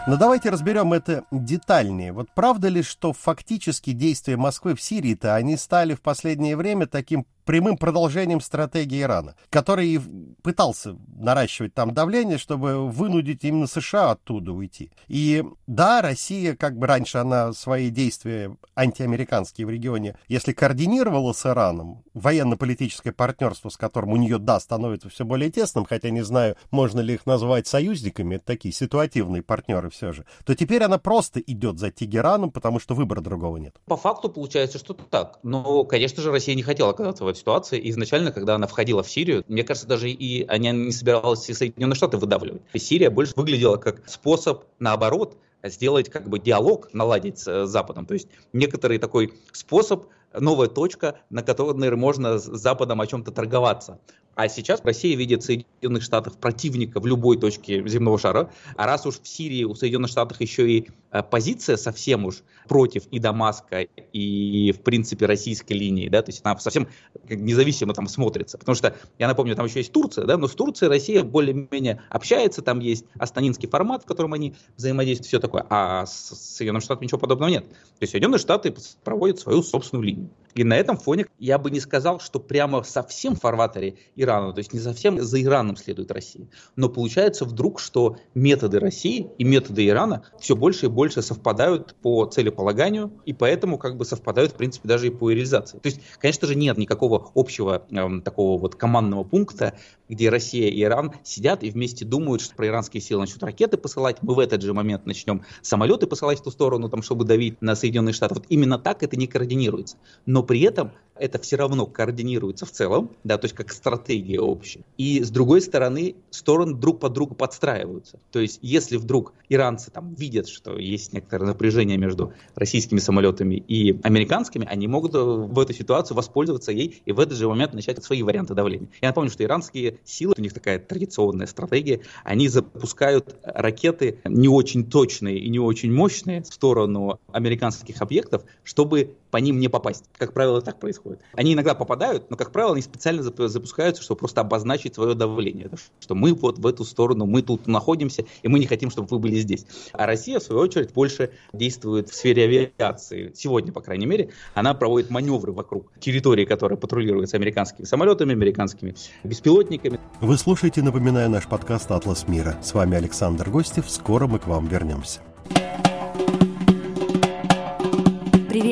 Но 0.07 0.17
давайте 0.17 0.51
разберем 0.51 0.93
это 0.93 1.25
детальнее. 1.31 2.13
Вот 2.13 2.27
правда 2.35 2.67
ли, 2.67 2.83
что 2.83 3.11
фактически 3.11 3.91
действия 3.91 4.37
Москвы 4.37 4.75
в 4.75 4.81
Сирии-то, 4.81 5.33
они 5.33 5.57
стали 5.57 5.95
в 5.95 6.01
последнее 6.01 6.55
время 6.55 6.85
таким 6.85 7.25
прямым 7.45 7.77
продолжением 7.77 8.41
стратегии 8.41 9.01
Ирана, 9.01 9.35
который 9.49 10.01
пытался 10.41 10.97
наращивать 11.15 11.73
там 11.73 11.93
давление, 11.93 12.37
чтобы 12.37 12.89
вынудить 12.89 13.43
именно 13.43 13.67
США 13.67 14.11
оттуда 14.11 14.51
уйти. 14.51 14.91
И 15.07 15.43
да, 15.67 16.01
Россия, 16.01 16.55
как 16.55 16.77
бы 16.77 16.87
раньше 16.87 17.19
она 17.19 17.53
свои 17.53 17.89
действия 17.89 18.57
антиамериканские 18.75 19.67
в 19.67 19.69
регионе, 19.69 20.17
если 20.27 20.51
координировала 20.51 21.33
с 21.33 21.45
Ираном, 21.45 22.03
военно-политическое 22.13 23.11
партнерство, 23.11 23.69
с 23.69 23.77
которым 23.77 24.13
у 24.13 24.17
нее, 24.17 24.39
да, 24.39 24.59
становится 24.59 25.09
все 25.09 25.25
более 25.25 25.51
тесным, 25.51 25.85
хотя 25.85 26.09
не 26.09 26.23
знаю, 26.23 26.55
можно 26.71 26.99
ли 26.99 27.13
их 27.13 27.25
назвать 27.25 27.67
союзниками, 27.67 28.35
это 28.35 28.45
такие 28.45 28.73
ситуативные 28.73 29.41
партнеры 29.41 29.89
все 29.89 30.11
же, 30.11 30.25
то 30.45 30.55
теперь 30.55 30.83
она 30.83 30.97
просто 30.97 31.39
идет 31.39 31.79
за 31.79 31.91
Тегераном, 31.91 32.51
потому 32.51 32.79
что 32.79 32.95
выбора 32.95 33.21
другого 33.21 33.57
нет. 33.57 33.75
По 33.85 33.97
факту 33.97 34.29
получается, 34.29 34.79
что 34.79 34.93
так. 34.93 35.39
Но, 35.43 35.83
конечно 35.83 36.21
же, 36.21 36.31
Россия 36.31 36.55
не 36.55 36.63
хотела 36.63 36.89
оказаться 36.89 37.23
в 37.23 37.27
этой 37.35 37.39
ситуации. 37.39 37.79
И 37.79 37.89
изначально, 37.91 38.31
когда 38.31 38.55
она 38.55 38.67
входила 38.67 39.03
в 39.03 39.09
Сирию, 39.09 39.43
мне 39.47 39.63
кажется, 39.63 39.87
даже 39.87 40.09
и 40.09 40.45
она 40.47 40.71
не 40.71 40.91
собиралась 40.91 41.49
и 41.49 41.53
Соединенные 41.53 41.95
Штаты 41.95 42.17
выдавливать. 42.17 42.61
И 42.73 42.79
Сирия 42.79 43.09
больше 43.09 43.33
выглядела 43.35 43.77
как 43.77 44.07
способ, 44.07 44.63
наоборот, 44.79 45.37
сделать 45.63 46.09
как 46.09 46.29
бы 46.29 46.39
диалог, 46.39 46.93
наладить 46.93 47.39
с 47.39 47.65
Западом. 47.65 48.05
То 48.05 48.13
есть 48.13 48.27
некоторый 48.53 48.97
такой 48.97 49.33
способ 49.51 50.07
новая 50.39 50.67
точка, 50.67 51.19
на 51.29 51.43
которой 51.43 51.95
можно 51.95 52.37
с 52.37 52.43
Западом 52.43 53.01
о 53.01 53.07
чем-то 53.07 53.31
торговаться. 53.31 53.99
А 54.35 54.49
сейчас 54.49 54.81
Россия 54.83 55.15
видит 55.15 55.43
Соединенных 55.43 56.03
Штатов 56.03 56.37
противника 56.37 56.99
в 56.99 57.07
любой 57.07 57.37
точке 57.37 57.87
земного 57.87 58.19
шара. 58.19 58.51
А 58.75 58.85
раз 58.85 59.05
уж 59.05 59.19
в 59.21 59.27
Сирии 59.27 59.63
у 59.63 59.75
Соединенных 59.75 60.11
Штатов 60.11 60.41
еще 60.41 60.69
и 60.69 60.89
э, 61.11 61.23
позиция 61.23 61.77
совсем 61.77 62.25
уж 62.25 62.43
против 62.67 63.07
и 63.07 63.19
Дамаска, 63.19 63.87
и, 64.11 64.73
в 64.73 64.81
принципе, 64.81 65.25
российской 65.25 65.73
линии, 65.73 66.09
да, 66.09 66.21
то 66.21 66.31
есть 66.31 66.41
она 66.43 66.57
совсем 66.57 66.87
независимо 67.29 67.93
там 67.93 68.07
смотрится. 68.07 68.57
Потому 68.57 68.75
что, 68.75 68.95
я 69.19 69.27
напомню, 69.27 69.55
там 69.55 69.65
еще 69.67 69.79
есть 69.79 69.93
Турция, 69.93 70.25
да, 70.25 70.37
но 70.37 70.47
с 70.47 70.53
Турцией 70.53 70.89
Россия 70.89 71.23
более-менее 71.23 72.01
общается, 72.09 72.61
там 72.61 72.79
есть 72.79 73.05
астанинский 73.17 73.69
формат, 73.69 74.03
в 74.03 74.05
котором 74.05 74.33
они 74.33 74.55
взаимодействуют, 74.75 75.27
все 75.27 75.39
такое. 75.39 75.65
А 75.69 76.05
с 76.05 76.55
Соединенными 76.57 76.83
Штатами 76.83 77.05
ничего 77.05 77.19
подобного 77.19 77.49
нет. 77.49 77.69
То 77.69 78.01
есть 78.01 78.11
Соединенные 78.11 78.39
Штаты 78.39 78.75
проводят 79.03 79.39
свою 79.39 79.63
собственную 79.63 80.03
линию. 80.03 80.29
И 80.55 80.63
на 80.63 80.77
этом 80.77 80.97
фоне 80.97 81.25
я 81.37 81.57
бы 81.57 81.69
не 81.69 81.79
сказал, 81.79 82.19
что 82.19 82.39
прямо 82.39 82.83
совсем 82.83 83.35
в 83.35 83.41
фарватере 83.41 83.95
Ирана, 84.25 84.53
то 84.53 84.59
есть 84.59 84.73
не 84.73 84.79
совсем 84.79 85.21
за 85.21 85.41
Ираном 85.41 85.77
следует 85.77 86.11
Россия. 86.11 86.47
Но 86.75 86.89
получается 86.89 87.45
вдруг, 87.45 87.79
что 87.79 88.17
методы 88.33 88.79
России 88.79 89.29
и 89.37 89.43
методы 89.43 89.87
Ирана 89.87 90.23
все 90.39 90.55
больше 90.55 90.87
и 90.87 90.89
больше 90.89 91.21
совпадают 91.21 91.95
по 92.01 92.25
целеполаганию, 92.25 93.11
и 93.25 93.33
поэтому 93.33 93.77
как 93.77 93.97
бы 93.97 94.05
совпадают, 94.05 94.51
в 94.53 94.55
принципе, 94.55 94.87
даже 94.87 95.07
и 95.07 95.09
по 95.09 95.29
реализации. 95.29 95.77
То 95.77 95.87
есть, 95.87 96.01
конечно 96.19 96.47
же, 96.47 96.55
нет 96.55 96.77
никакого 96.77 97.31
общего 97.35 97.85
эм, 97.91 98.21
такого 98.21 98.59
вот 98.59 98.75
командного 98.75 99.23
пункта, 99.23 99.77
где 100.09 100.29
Россия 100.29 100.69
и 100.69 100.81
Иран 100.81 101.13
сидят 101.23 101.63
и 101.63 101.69
вместе 101.69 102.05
думают, 102.05 102.41
что 102.41 102.55
про 102.55 102.67
иранские 102.67 103.01
силы 103.01 103.21
начнут 103.21 103.43
ракеты 103.43 103.77
посылать, 103.77 104.17
мы 104.21 104.33
в 104.33 104.39
этот 104.39 104.61
же 104.61 104.73
момент 104.73 105.05
начнем 105.05 105.43
самолеты 105.61 106.07
посылать 106.07 106.39
в 106.39 106.43
ту 106.43 106.51
сторону, 106.51 106.89
там, 106.89 107.01
чтобы 107.01 107.25
давить 107.25 107.61
на 107.61 107.75
Соединенные 107.75 108.13
Штаты. 108.13 108.35
Вот 108.35 108.45
именно 108.49 108.79
так 108.79 109.03
это 109.03 109.15
не 109.15 109.27
координируется. 109.27 109.97
Но 110.25 110.43
при 110.43 110.61
этом 110.61 110.91
это 111.15 111.39
все 111.39 111.55
равно 111.55 111.85
координируется 111.85 112.65
в 112.65 112.71
целом, 112.71 113.11
да, 113.23 113.37
то 113.37 113.45
есть 113.45 113.55
как 113.55 113.71
стратегия 113.71 114.14
общая. 114.39 114.81
И 114.97 115.23
с 115.23 115.29
другой 115.29 115.61
стороны, 115.61 116.15
стороны 116.31 116.73
друг 116.73 116.99
под 116.99 117.13
друга 117.13 117.35
подстраиваются. 117.35 118.19
То 118.31 118.39
есть 118.39 118.59
если 118.61 118.97
вдруг 118.97 119.33
иранцы 119.49 119.91
там 119.91 120.13
видят, 120.13 120.47
что 120.47 120.77
есть 120.77 121.13
некоторое 121.13 121.45
напряжение 121.45 121.97
между 121.97 122.33
российскими 122.55 122.99
самолетами 122.99 123.55
и 123.55 123.99
американскими, 124.03 124.65
они 124.69 124.87
могут 124.87 125.15
э, 125.15 125.19
в 125.19 125.59
эту 125.59 125.73
ситуацию 125.73 126.15
воспользоваться 126.15 126.71
ей 126.71 127.01
и 127.05 127.11
в 127.11 127.19
этот 127.19 127.37
же 127.37 127.47
момент 127.47 127.73
начать 127.73 128.03
свои 128.03 128.23
варианты 128.23 128.53
давления. 128.53 128.87
Я 129.01 129.09
напомню, 129.09 129.29
что 129.29 129.43
иранские 129.43 129.99
силы, 130.03 130.33
у 130.37 130.41
них 130.41 130.53
такая 130.53 130.79
традиционная 130.79 131.47
стратегия, 131.47 132.01
они 132.23 132.47
запускают 132.47 133.35
ракеты 133.43 134.19
не 134.25 134.47
очень 134.47 134.89
точные 134.89 135.39
и 135.39 135.49
не 135.49 135.59
очень 135.59 135.93
мощные 135.93 136.41
в 136.41 136.47
сторону 136.47 137.19
американских 137.31 138.01
объектов, 138.01 138.43
чтобы 138.63 139.15
по 139.35 139.37
ним 139.39 139.59
не 139.59 139.67
попасть. 139.67 140.05
Как 140.17 140.31
правило, 140.31 140.61
так 140.61 140.79
происходит. 140.79 141.19
Они 141.33 141.55
иногда 141.55 141.75
попадают, 141.75 142.31
но, 142.31 142.37
как 142.37 142.53
правило, 142.53 142.71
они 142.71 142.81
специально 142.81 143.21
запускаются, 143.21 144.01
чтобы 144.01 144.19
просто 144.19 144.39
обозначить 144.39 144.95
свое 144.95 145.13
давление. 145.13 145.69
Что 145.99 146.15
мы 146.15 146.33
вот 146.33 146.57
в 146.57 146.65
эту 146.65 146.85
сторону, 146.85 147.25
мы 147.25 147.41
тут 147.41 147.67
находимся, 147.67 148.23
и 148.43 148.47
мы 148.47 148.59
не 148.59 148.65
хотим, 148.65 148.89
чтобы 148.91 149.09
вы 149.09 149.19
были 149.19 149.35
здесь. 149.35 149.65
А 149.91 150.05
Россия, 150.05 150.39
в 150.39 150.43
свою 150.43 150.61
очередь, 150.61 150.93
больше 150.93 151.31
действует 151.51 152.07
в 152.07 152.15
сфере 152.15 152.71
авиации. 152.79 153.33
Сегодня, 153.35 153.73
по 153.73 153.81
крайней 153.81 154.05
мере, 154.05 154.29
она 154.53 154.73
проводит 154.73 155.09
маневры 155.09 155.51
вокруг 155.51 155.91
территории, 155.99 156.45
которая 156.45 156.77
патрулируется 156.77 157.35
американскими 157.35 157.85
самолетами, 157.85 158.31
американскими 158.31 158.95
беспилотниками. 159.25 159.99
Вы 160.21 160.37
слушаете, 160.37 160.81
напоминаю, 160.81 161.29
наш 161.29 161.45
подкаст 161.45 161.91
«Атлас 161.91 162.29
мира». 162.29 162.57
С 162.63 162.73
вами 162.73 162.95
Александр 162.95 163.49
Гостев. 163.49 163.89
Скоро 163.89 164.27
мы 164.27 164.39
к 164.39 164.47
вам 164.47 164.69
вернемся. 164.69 165.19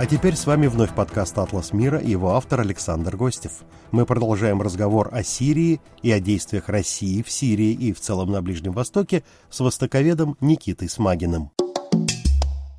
А 0.00 0.06
теперь 0.06 0.34
с 0.34 0.46
вами 0.46 0.66
вновь 0.66 0.94
подкаст 0.94 1.36
«Атлас 1.36 1.74
мира» 1.74 1.98
и 1.98 2.08
его 2.08 2.34
автор 2.34 2.60
Александр 2.60 3.18
Гостев. 3.18 3.52
Мы 3.90 4.06
продолжаем 4.06 4.62
разговор 4.62 5.10
о 5.12 5.22
Сирии 5.22 5.78
и 6.00 6.10
о 6.10 6.20
действиях 6.20 6.70
России 6.70 7.20
в 7.20 7.30
Сирии 7.30 7.72
и 7.72 7.92
в 7.92 8.00
целом 8.00 8.32
на 8.32 8.40
Ближнем 8.40 8.72
Востоке 8.72 9.24
с 9.50 9.60
востоковедом 9.60 10.38
Никитой 10.40 10.88
Смагиным. 10.88 11.50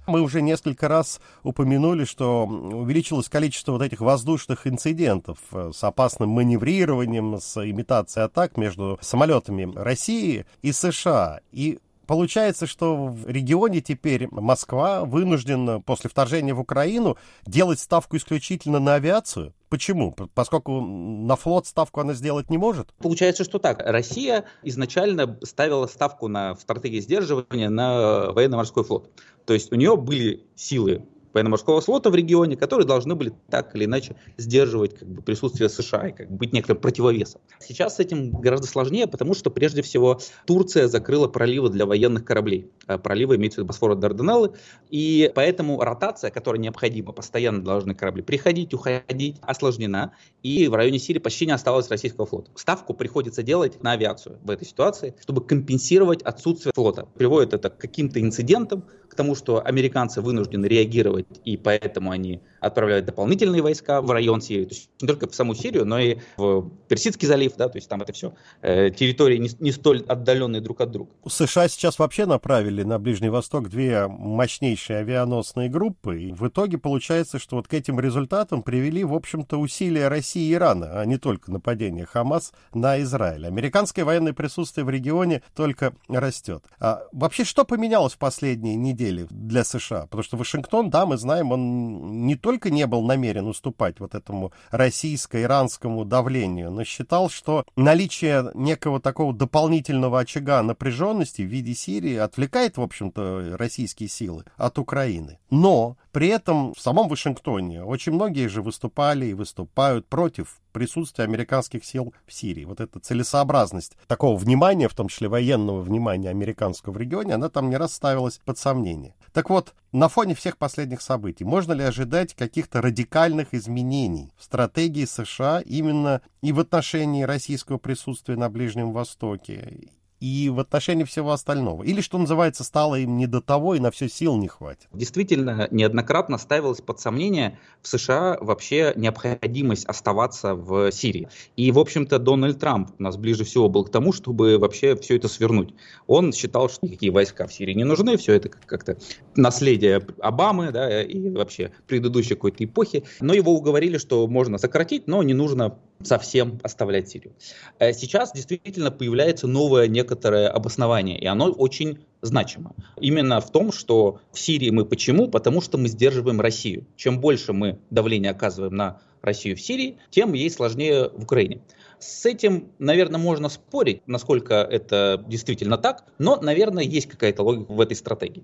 Мы 0.08 0.22
уже 0.22 0.42
несколько 0.42 0.88
раз 0.88 1.22
упомянули, 1.44 2.06
что 2.06 2.48
увеличилось 2.48 3.30
количество 3.30 3.74
вот 3.74 3.84
этих 3.84 4.02
воздушных 4.02 4.66
инцидентов 4.66 5.38
э, 5.52 5.72
с 5.76 5.84
опасным 5.84 6.30
маневрированием, 6.30 7.40
с 7.40 7.56
имитацией 7.64 8.26
атак 8.26 8.58
между 8.58 8.98
самолетами 9.00 9.72
России 9.76 10.48
и 10.64 10.72
США. 10.72 11.42
И 11.52 11.78
Получается, 12.12 12.68
что 12.68 13.06
в 13.06 13.26
регионе 13.30 13.80
теперь 13.80 14.28
Москва 14.32 15.06
вынуждена 15.06 15.80
после 15.80 16.10
вторжения 16.10 16.54
в 16.54 16.60
Украину 16.60 17.16
делать 17.46 17.80
ставку 17.80 18.18
исключительно 18.18 18.80
на 18.80 18.96
авиацию. 18.96 19.54
Почему? 19.70 20.14
Поскольку 20.34 20.82
на 20.82 21.38
флот 21.38 21.68
ставку 21.68 22.02
она 22.02 22.14
сделать 22.14 22.50
не 22.50 22.58
может? 22.58 22.90
Получается, 22.98 23.46
что 23.46 23.60
так. 23.60 23.82
Россия 23.86 24.44
изначально 24.62 25.40
ставила 25.44 25.88
ставку 25.88 26.28
на 26.28 26.54
в 26.56 26.60
стратегии 26.60 27.00
сдерживания 27.00 27.70
на 27.70 28.34
военно-морской 28.34 28.84
флот. 28.84 29.10
То 29.46 29.54
есть 29.54 29.72
у 29.72 29.76
нее 29.76 29.96
были 29.96 30.44
силы 30.58 31.06
военно-морского 31.34 31.82
флота 31.82 32.10
в 32.10 32.16
регионе, 32.16 32.56
которые 32.56 32.88
должны 32.88 33.16
были 33.16 33.34
так 33.50 33.76
или 33.76 33.86
иначе 33.86 34.16
сдерживать 34.38 35.00
как 35.00 35.08
бы, 35.08 35.22
присутствие 35.22 35.70
США 35.70 36.10
и 36.10 36.12
как 36.12 36.30
бы, 36.30 36.38
быть 36.38 36.54
некоторым 36.54 36.82
противовесом. 36.82 37.42
Сейчас 37.60 37.98
с 37.98 38.00
этим 38.00 38.32
гораздо 38.32 38.68
сложнее, 38.68 39.08
потому 39.08 39.34
что 39.34 39.50
прежде 39.50 39.82
всего 39.82 40.20
Турция 40.46 40.88
закрыла 40.88 41.28
проливы 41.28 41.70
для 41.70 41.86
военных 41.86 42.26
кораблей. 42.26 42.70
А 42.88 42.98
проливы 42.98 43.36
имеются 43.36 43.62
в 43.62 43.64
виду 43.64 43.68
Босфор 43.68 43.94
и 43.94 43.96
Дарданеллы, 43.96 44.54
и 44.90 45.32
поэтому 45.34 45.82
ротация, 45.82 46.32
которая 46.32 46.62
необходима, 46.62 47.12
постоянно 47.12 47.64
должны 47.64 47.96
корабли 47.96 48.22
приходить, 48.24 48.74
уходить, 48.74 49.38
осложнена, 49.42 50.14
и 50.44 50.68
в 50.68 50.74
районе 50.74 51.00
Сирии 51.00 51.20
почти 51.20 51.46
не 51.46 51.52
осталось 51.52 51.90
российского 51.90 52.26
флота. 52.26 52.52
Ставку 52.56 52.94
приходится 52.94 53.44
делать 53.44 53.82
на 53.82 53.94
авиацию 53.94 54.40
в 54.44 54.50
этой 54.50 54.68
ситуации, 54.68 55.16
чтобы 55.22 55.42
компенсировать 55.42 56.22
отсутствие 56.24 56.72
флота. 56.76 57.08
Приводит 57.16 57.54
это 57.54 57.70
к 57.70 57.78
каким-то 57.78 58.20
инцидентам, 58.20 58.84
к 59.12 59.16
тому, 59.16 59.36
что 59.36 59.62
американцы 59.64 60.22
вынуждены 60.22 60.68
реагировать, 60.68 61.28
и 61.44 61.58
поэтому 61.58 62.12
они 62.12 62.40
отправляют 62.62 63.06
дополнительные 63.06 63.62
войска 63.62 64.02
в 64.02 64.10
район 64.10 64.40
Сирии, 64.40 64.64
то 64.64 64.74
есть 64.74 64.90
не 65.02 65.08
только 65.08 65.28
в 65.28 65.36
саму 65.36 65.54
Сирию, 65.54 65.86
но 65.86 66.00
и 66.00 66.20
в 66.38 66.70
Персидский 66.88 67.28
залив, 67.28 67.54
да, 67.58 67.68
то 67.68 67.78
есть 67.78 67.90
там 67.90 68.02
это 68.02 68.14
все 68.14 68.34
э, 68.62 68.90
территории 68.90 69.38
не, 69.38 69.50
не 69.60 69.74
столь 69.74 70.06
отдаленные 70.08 70.62
друг 70.62 70.80
от 70.80 70.92
друга. 70.92 71.12
США 71.28 71.68
сейчас 71.68 72.00
вообще 72.00 72.26
направили 72.26 72.84
на 72.84 73.00
Ближний 73.00 73.28
Восток 73.28 73.68
две 73.68 74.08
мощнейшие 74.08 75.00
авианосные 75.00 75.68
группы, 75.68 76.22
и 76.22 76.32
в 76.32 76.48
итоге 76.48 76.78
получается, 76.78 77.38
что 77.38 77.58
вот 77.58 77.68
к 77.68 77.74
этим 77.74 78.00
результатам 78.00 78.64
привели, 78.64 79.04
в 79.04 79.14
общем-то, 79.14 79.58
усилия 79.58 80.08
России 80.08 80.50
и 80.50 80.54
Ирана, 80.54 81.02
а 81.02 81.06
не 81.06 81.18
только 81.18 81.52
нападение 81.52 82.06
Хамас 82.06 82.54
на 82.74 83.02
Израиль. 83.02 83.46
Американское 83.46 84.06
военное 84.06 84.32
присутствие 84.32 84.86
в 84.86 84.90
регионе 84.90 85.42
только 85.54 85.94
растет. 86.08 86.64
А 86.80 87.04
вообще, 87.12 87.44
что 87.44 87.66
поменялось 87.66 88.14
в 88.14 88.18
последние 88.18 88.76
недели? 88.78 89.01
Недели 89.02 89.28
для 89.30 89.64
США. 89.64 90.04
Потому 90.04 90.24
что 90.24 90.38
Вашингтон, 90.38 90.90
да, 90.90 91.06
мы 91.06 91.18
знаем, 91.18 91.52
он 91.52 92.26
не 92.26 92.36
только 92.36 92.70
не 92.70 92.86
был 92.88 93.04
намерен 93.04 93.48
уступать 93.48 94.00
вот 94.00 94.16
этому 94.16 94.52
российско-иранскому 94.72 96.06
давлению, 96.06 96.72
но 96.72 96.84
считал, 96.84 97.30
что 97.30 97.66
наличие 97.76 98.52
некого 98.54 99.00
такого 99.00 99.34
дополнительного 99.34 100.20
очага 100.20 100.62
напряженности 100.62 101.42
в 101.42 101.46
виде 101.46 101.74
Сирии 101.74 102.16
отвлекает, 102.16 102.78
в 102.78 102.82
общем-то, 102.82 103.58
российские 103.58 104.10
силы 104.10 104.46
от 104.58 104.78
Украины. 104.78 105.40
Но 105.50 105.98
при 106.12 106.28
этом 106.28 106.74
в 106.74 106.80
самом 106.80 107.08
Вашингтоне 107.08 107.84
очень 107.84 108.14
многие 108.14 108.48
же 108.48 108.62
выступали 108.62 109.28
и 109.28 109.34
выступают 109.34 110.08
против 110.08 110.61
присутствия 110.72 111.26
американских 111.26 111.86
сил 111.86 112.14
в 112.26 112.34
Сирии. 112.34 112.66
Вот 112.66 112.80
эта 112.80 113.00
целесообразность 113.00 113.98
такого 114.08 114.38
внимания, 114.38 114.88
в 114.88 114.96
том 114.96 115.08
числе 115.08 115.28
военного 115.28 115.82
внимания 115.82 116.30
американского 116.30 116.94
в 116.94 116.98
регионе, 116.98 117.36
она 117.36 117.50
там 117.50 117.70
не 117.70 117.78
раз 117.78 117.94
ставилась 117.94 118.40
под 118.46 118.58
сомнение. 118.58 119.16
Так 119.34 119.50
вот, 119.50 119.74
на 119.92 120.10
фоне 120.10 120.36
всех 120.36 120.58
последних 120.58 121.02
событий 121.02 121.44
можно 121.44 121.74
ли 121.74 121.84
ожидать 121.84 122.34
каких-то 122.34 122.82
радикальных 122.82 123.54
изменений 123.54 124.32
в 124.38 124.44
стратегии 124.44 125.06
США 125.06 125.62
именно 125.62 126.22
и 126.42 126.52
в 126.52 126.60
отношении 126.60 127.24
российского 127.24 127.78
присутствия 127.78 128.36
на 128.36 128.50
Ближнем 128.50 128.94
Востоке, 128.94 129.90
и 130.22 130.50
в 130.50 130.60
отношении 130.60 131.04
всего 131.04 131.32
остального? 131.32 131.84
Или, 131.84 132.00
что 132.00 132.18
называется, 132.20 132.64
стало 132.64 132.96
им 132.96 133.18
не 133.18 133.26
до 133.28 133.42
того, 133.42 133.76
и 133.76 133.80
на 133.80 133.92
все 133.92 134.08
сил 134.08 134.38
не 134.38 134.48
хватит? 134.48 134.88
Действительно, 134.94 135.68
неоднократно 135.72 136.38
ставилось 136.38 136.80
под 136.80 137.00
сомнение 137.00 137.60
в 137.82 137.88
США 137.88 138.38
вообще 138.40 138.94
необходимость 138.96 139.86
оставаться 139.86 140.54
в 140.54 140.92
Сирии. 140.92 141.28
И, 141.58 141.72
в 141.72 141.80
общем-то, 141.80 142.20
Дональд 142.20 142.60
Трамп 142.60 142.92
у 143.00 143.04
нас 143.04 143.18
ближе 143.18 143.44
всего 143.44 143.68
был 143.68 143.84
к 143.84 143.92
тому, 143.92 144.14
чтобы 144.14 144.60
вообще 144.60 144.96
все 144.96 145.18
это 145.18 145.28
свернуть. 145.28 145.74
Он 146.06 146.32
считал, 146.32 146.70
что 146.70 146.86
никакие 146.86 147.12
войска 147.12 147.48
в 147.48 147.54
Сирии 147.54 147.74
не 147.74 147.84
нужны, 147.84 148.16
все 148.18 148.34
это 148.34 148.50
как-то 148.50 148.98
наследие 149.36 150.06
Обамы 150.20 150.72
да, 150.72 151.02
и 151.02 151.32
вообще 151.32 151.72
предыдущей 151.88 152.36
какой-то 152.36 152.64
эпохи. 152.64 153.04
Но 153.20 153.34
его 153.34 153.54
уговорили, 153.54 153.98
что 153.98 154.28
можно 154.28 154.60
сократить, 154.60 155.08
но 155.08 155.24
не 155.24 155.34
нужно 155.34 155.80
совсем 156.08 156.60
оставлять 156.64 157.10
Сирию. 157.10 157.34
Э, 157.80 157.94
сейчас 157.94 158.32
действительно 158.34 158.92
появляется 158.92 159.48
новое 159.48 159.88
некоторое 159.88 160.48
обоснование, 160.48 161.20
и 161.20 161.26
оно 161.26 161.52
очень 161.52 162.00
значимо. 162.22 162.76
Именно 163.00 163.42
в 163.42 163.52
том, 163.52 163.72
что 163.72 164.20
в 164.32 164.40
Сирии 164.40 164.70
мы 164.70 164.86
почему? 164.86 165.28
Потому 165.28 165.62
что 165.62 165.78
мы 165.78 165.88
сдерживаем 165.88 166.40
Россию. 166.40 166.86
Чем 166.96 167.20
больше 167.20 167.54
мы 167.54 167.80
давление 167.90 168.32
оказываем 168.32 168.76
на 168.76 169.02
Россию 169.22 169.56
в 169.56 169.62
Сирии, 169.62 169.98
тем 170.10 170.34
ей 170.34 170.50
сложнее 170.50 171.10
в 171.10 171.24
Украине. 171.24 171.62
С 172.02 172.26
этим, 172.26 172.72
наверное, 172.80 173.20
можно 173.20 173.48
спорить, 173.48 174.02
насколько 174.08 174.56
это 174.56 175.24
действительно 175.28 175.78
так, 175.78 176.04
но, 176.18 176.36
наверное, 176.42 176.84
есть 176.84 177.08
какая-то 177.08 177.44
логика 177.44 177.72
в 177.72 177.80
этой 177.80 177.96
стратегии. 177.96 178.44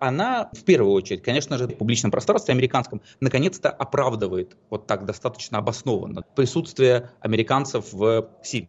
Она, 0.00 0.50
в 0.52 0.64
первую 0.64 0.92
очередь, 0.92 1.22
конечно 1.22 1.56
же, 1.56 1.68
в 1.68 1.76
публичном 1.76 2.10
пространстве 2.10 2.52
американском 2.52 3.00
наконец-то 3.20 3.70
оправдывает 3.70 4.56
вот 4.70 4.88
так 4.88 5.06
достаточно 5.06 5.58
обоснованно 5.58 6.22
присутствие 6.34 7.10
американцев 7.20 7.92
в 7.92 8.28
Сирии. 8.42 8.68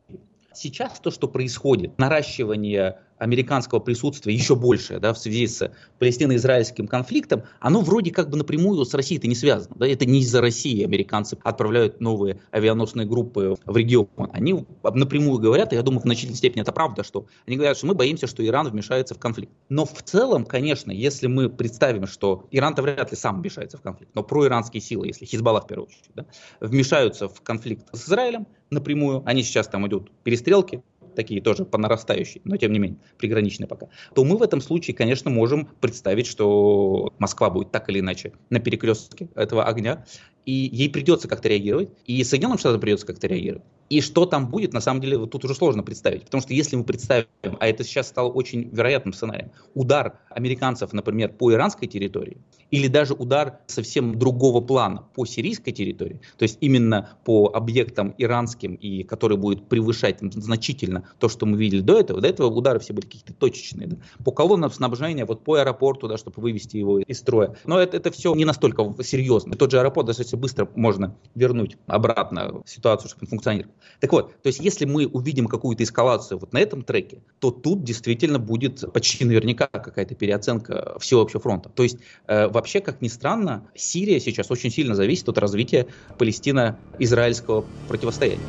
Сейчас 0.54 1.00
то, 1.00 1.10
что 1.10 1.28
происходит, 1.28 1.98
наращивание 1.98 3.00
американского 3.18 3.80
присутствия 3.80 4.34
еще 4.34 4.56
большее 4.56 5.00
да, 5.00 5.14
в 5.14 5.18
связи 5.18 5.48
с 5.48 5.72
палестино-израильским 6.00 6.88
конфликтом, 6.88 7.44
оно 7.60 7.82
вроде 7.82 8.12
как 8.12 8.30
бы 8.30 8.38
напрямую 8.38 8.84
с 8.86 8.94
Россией-то 8.94 9.28
не 9.28 9.36
связано. 9.36 9.76
Да? 9.78 9.88
Это 9.88 10.06
не 10.06 10.20
из-за 10.20 10.42
России 10.42 10.84
американцы 10.84 11.38
отправляют 11.44 12.00
новые 12.00 12.40
авианосные 12.52 13.08
группы 13.08 13.56
в 13.66 13.78
регион. 13.78 14.08
Они 14.32 14.66
напрямую 14.84 15.40
говорят, 15.40 15.74
и 15.74 15.76
я 15.76 15.82
думаю, 15.82 16.02
в 16.02 16.04
значительной 16.04 16.38
степени 16.38 16.62
это 16.62 16.72
правда, 16.72 17.04
что 17.04 17.26
они 17.46 17.58
говорят, 17.58 17.78
что 17.78 17.88
мы 17.88 17.94
боимся, 17.94 18.28
что 18.28 18.46
Иран 18.46 18.70
вмешается 18.70 19.16
в 19.16 19.20
конфликт. 19.20 19.52
Но 19.70 19.86
в 19.86 20.02
целом, 20.04 20.46
конечно, 20.46 20.92
если 20.92 21.28
мы 21.28 21.50
представим, 21.50 22.08
что 22.08 22.46
Иран-то 22.52 22.82
вряд 22.82 23.12
ли 23.12 23.18
сам 23.18 23.42
вмешается 23.42 23.78
в 23.78 23.82
конфликт, 23.82 24.12
но 24.16 24.24
проиранские 24.24 24.82
силы, 24.82 25.08
если 25.08 25.26
Хизбалла 25.26 25.62
в 25.62 25.68
первую 25.68 25.88
очередь, 25.88 26.12
да, 26.16 26.26
вмешаются 26.60 27.28
в 27.28 27.42
конфликт 27.42 27.88
с 27.94 28.08
Израилем 28.08 28.48
напрямую, 28.70 29.24
они 29.26 29.44
сейчас 29.44 29.68
там 29.68 29.88
идут 29.88 30.12
перестрелки, 30.24 30.84
такие 31.18 31.42
тоже 31.42 31.66
по 31.66 31.78
нарастающей, 31.78 32.42
но 32.46 32.56
тем 32.56 32.72
не 32.72 32.80
менее 32.80 33.00
приграничные 33.18 33.68
пока, 33.68 33.88
то 34.16 34.24
мы 34.24 34.38
в 34.38 34.44
этом 34.44 34.62
случае, 34.62 34.96
конечно, 34.96 35.30
можем 35.30 35.68
представить, 35.82 36.28
что 36.28 37.14
Москва 37.20 37.50
будет 37.50 37.72
так 37.72 37.90
или 37.90 38.00
иначе 38.00 38.34
на 38.50 38.60
перекрестке 38.60 39.28
этого 39.36 39.66
огня, 39.66 40.06
и 40.48 40.70
ей 40.72 40.90
придется 40.90 41.28
как-то 41.28 41.50
реагировать, 41.50 41.90
и 42.06 42.24
Соединенным 42.24 42.58
Штатам 42.58 42.80
придется 42.80 43.06
как-то 43.06 43.28
реагировать. 43.28 43.66
И 43.90 44.02
что 44.02 44.26
там 44.26 44.48
будет, 44.48 44.74
на 44.74 44.82
самом 44.82 45.02
деле, 45.02 45.18
вот 45.18 45.32
тут 45.32 45.44
уже 45.46 45.54
сложно 45.54 45.84
представить. 45.84 46.24
Потому 46.24 46.42
что 46.42 46.54
если 46.54 46.78
мы 46.78 46.84
представим, 46.86 47.28
а 47.60 47.68
это 47.68 47.84
сейчас 47.84 48.08
стало 48.08 48.30
очень 48.30 48.70
вероятным 48.70 49.14
сценарием, 49.14 49.52
удар 49.76 50.20
американцев, 50.30 50.94
например, 50.94 51.34
по 51.34 51.54
иранской 51.54 51.88
территории, 51.88 52.38
или 52.72 52.88
даже 52.88 53.14
удар 53.14 53.60
совсем 53.68 54.18
другого 54.18 54.62
плана 54.62 55.06
по 55.16 55.26
сирийской 55.26 55.72
территории, 55.72 56.20
то 56.38 56.44
есть 56.44 56.58
именно 56.62 57.18
по 57.24 57.52
объектам 57.54 58.14
иранским, 58.18 58.76
и 58.76 59.04
который 59.04 59.38
будет 59.38 59.68
превышать 59.68 60.20
значительно 60.22 61.10
то, 61.20 61.30
что 61.30 61.46
мы 61.46 61.58
видели 61.58 61.82
до 61.82 62.00
этого, 62.00 62.22
до 62.22 62.28
этого 62.28 62.48
удары 62.48 62.80
все 62.80 62.94
были 62.94 63.06
какие-то 63.06 63.34
точечные. 63.34 63.88
Да? 63.88 63.98
По 64.24 64.32
колоннам 64.32 64.72
снабжения, 64.72 65.26
вот 65.26 65.44
по 65.44 65.56
аэропорту, 65.56 66.08
да, 66.08 66.18
чтобы 66.18 66.42
вывести 66.42 66.78
его 66.78 67.00
из 67.00 67.20
строя. 67.20 67.56
Но 67.66 67.80
это, 67.80 67.98
это 67.98 68.12
все 68.12 68.34
не 68.36 68.46
настолько 68.46 68.96
серьезно. 69.04 69.56
Тот 69.56 69.72
же 69.72 69.80
аэропорт 69.80 70.08
достаточно 70.08 70.37
быстро 70.38 70.70
можно 70.76 71.16
вернуть 71.36 71.78
обратно 71.88 72.62
ситуацию, 72.66 73.10
чтобы 73.10 73.24
он 73.24 73.30
функционировал. 73.30 73.74
Так 74.00 74.12
вот, 74.12 74.42
то 74.42 74.48
есть 74.48 74.60
если 74.60 74.86
мы 74.86 75.06
увидим 75.06 75.48
какую-то 75.48 75.84
эскалацию 75.84 76.38
вот 76.38 76.54
на 76.54 76.60
этом 76.60 76.84
треке, 76.84 77.22
то 77.40 77.52
тут 77.52 77.84
действительно 77.84 78.40
будет 78.40 78.84
почти 78.94 79.26
наверняка 79.26 79.68
какая-то 79.68 80.16
переоценка 80.16 80.98
всего 81.00 81.22
общего 81.22 81.42
фронта. 81.42 81.70
То 81.70 81.84
есть 81.84 81.98
э, 82.28 82.48
вообще, 82.48 82.80
как 82.80 83.02
ни 83.02 83.08
странно, 83.08 83.68
Сирия 83.76 84.20
сейчас 84.20 84.52
очень 84.52 84.72
сильно 84.72 84.96
зависит 84.96 85.28
от 85.30 85.38
развития 85.38 85.88
палестино-израильского 86.18 87.66
противостояния. 87.88 88.40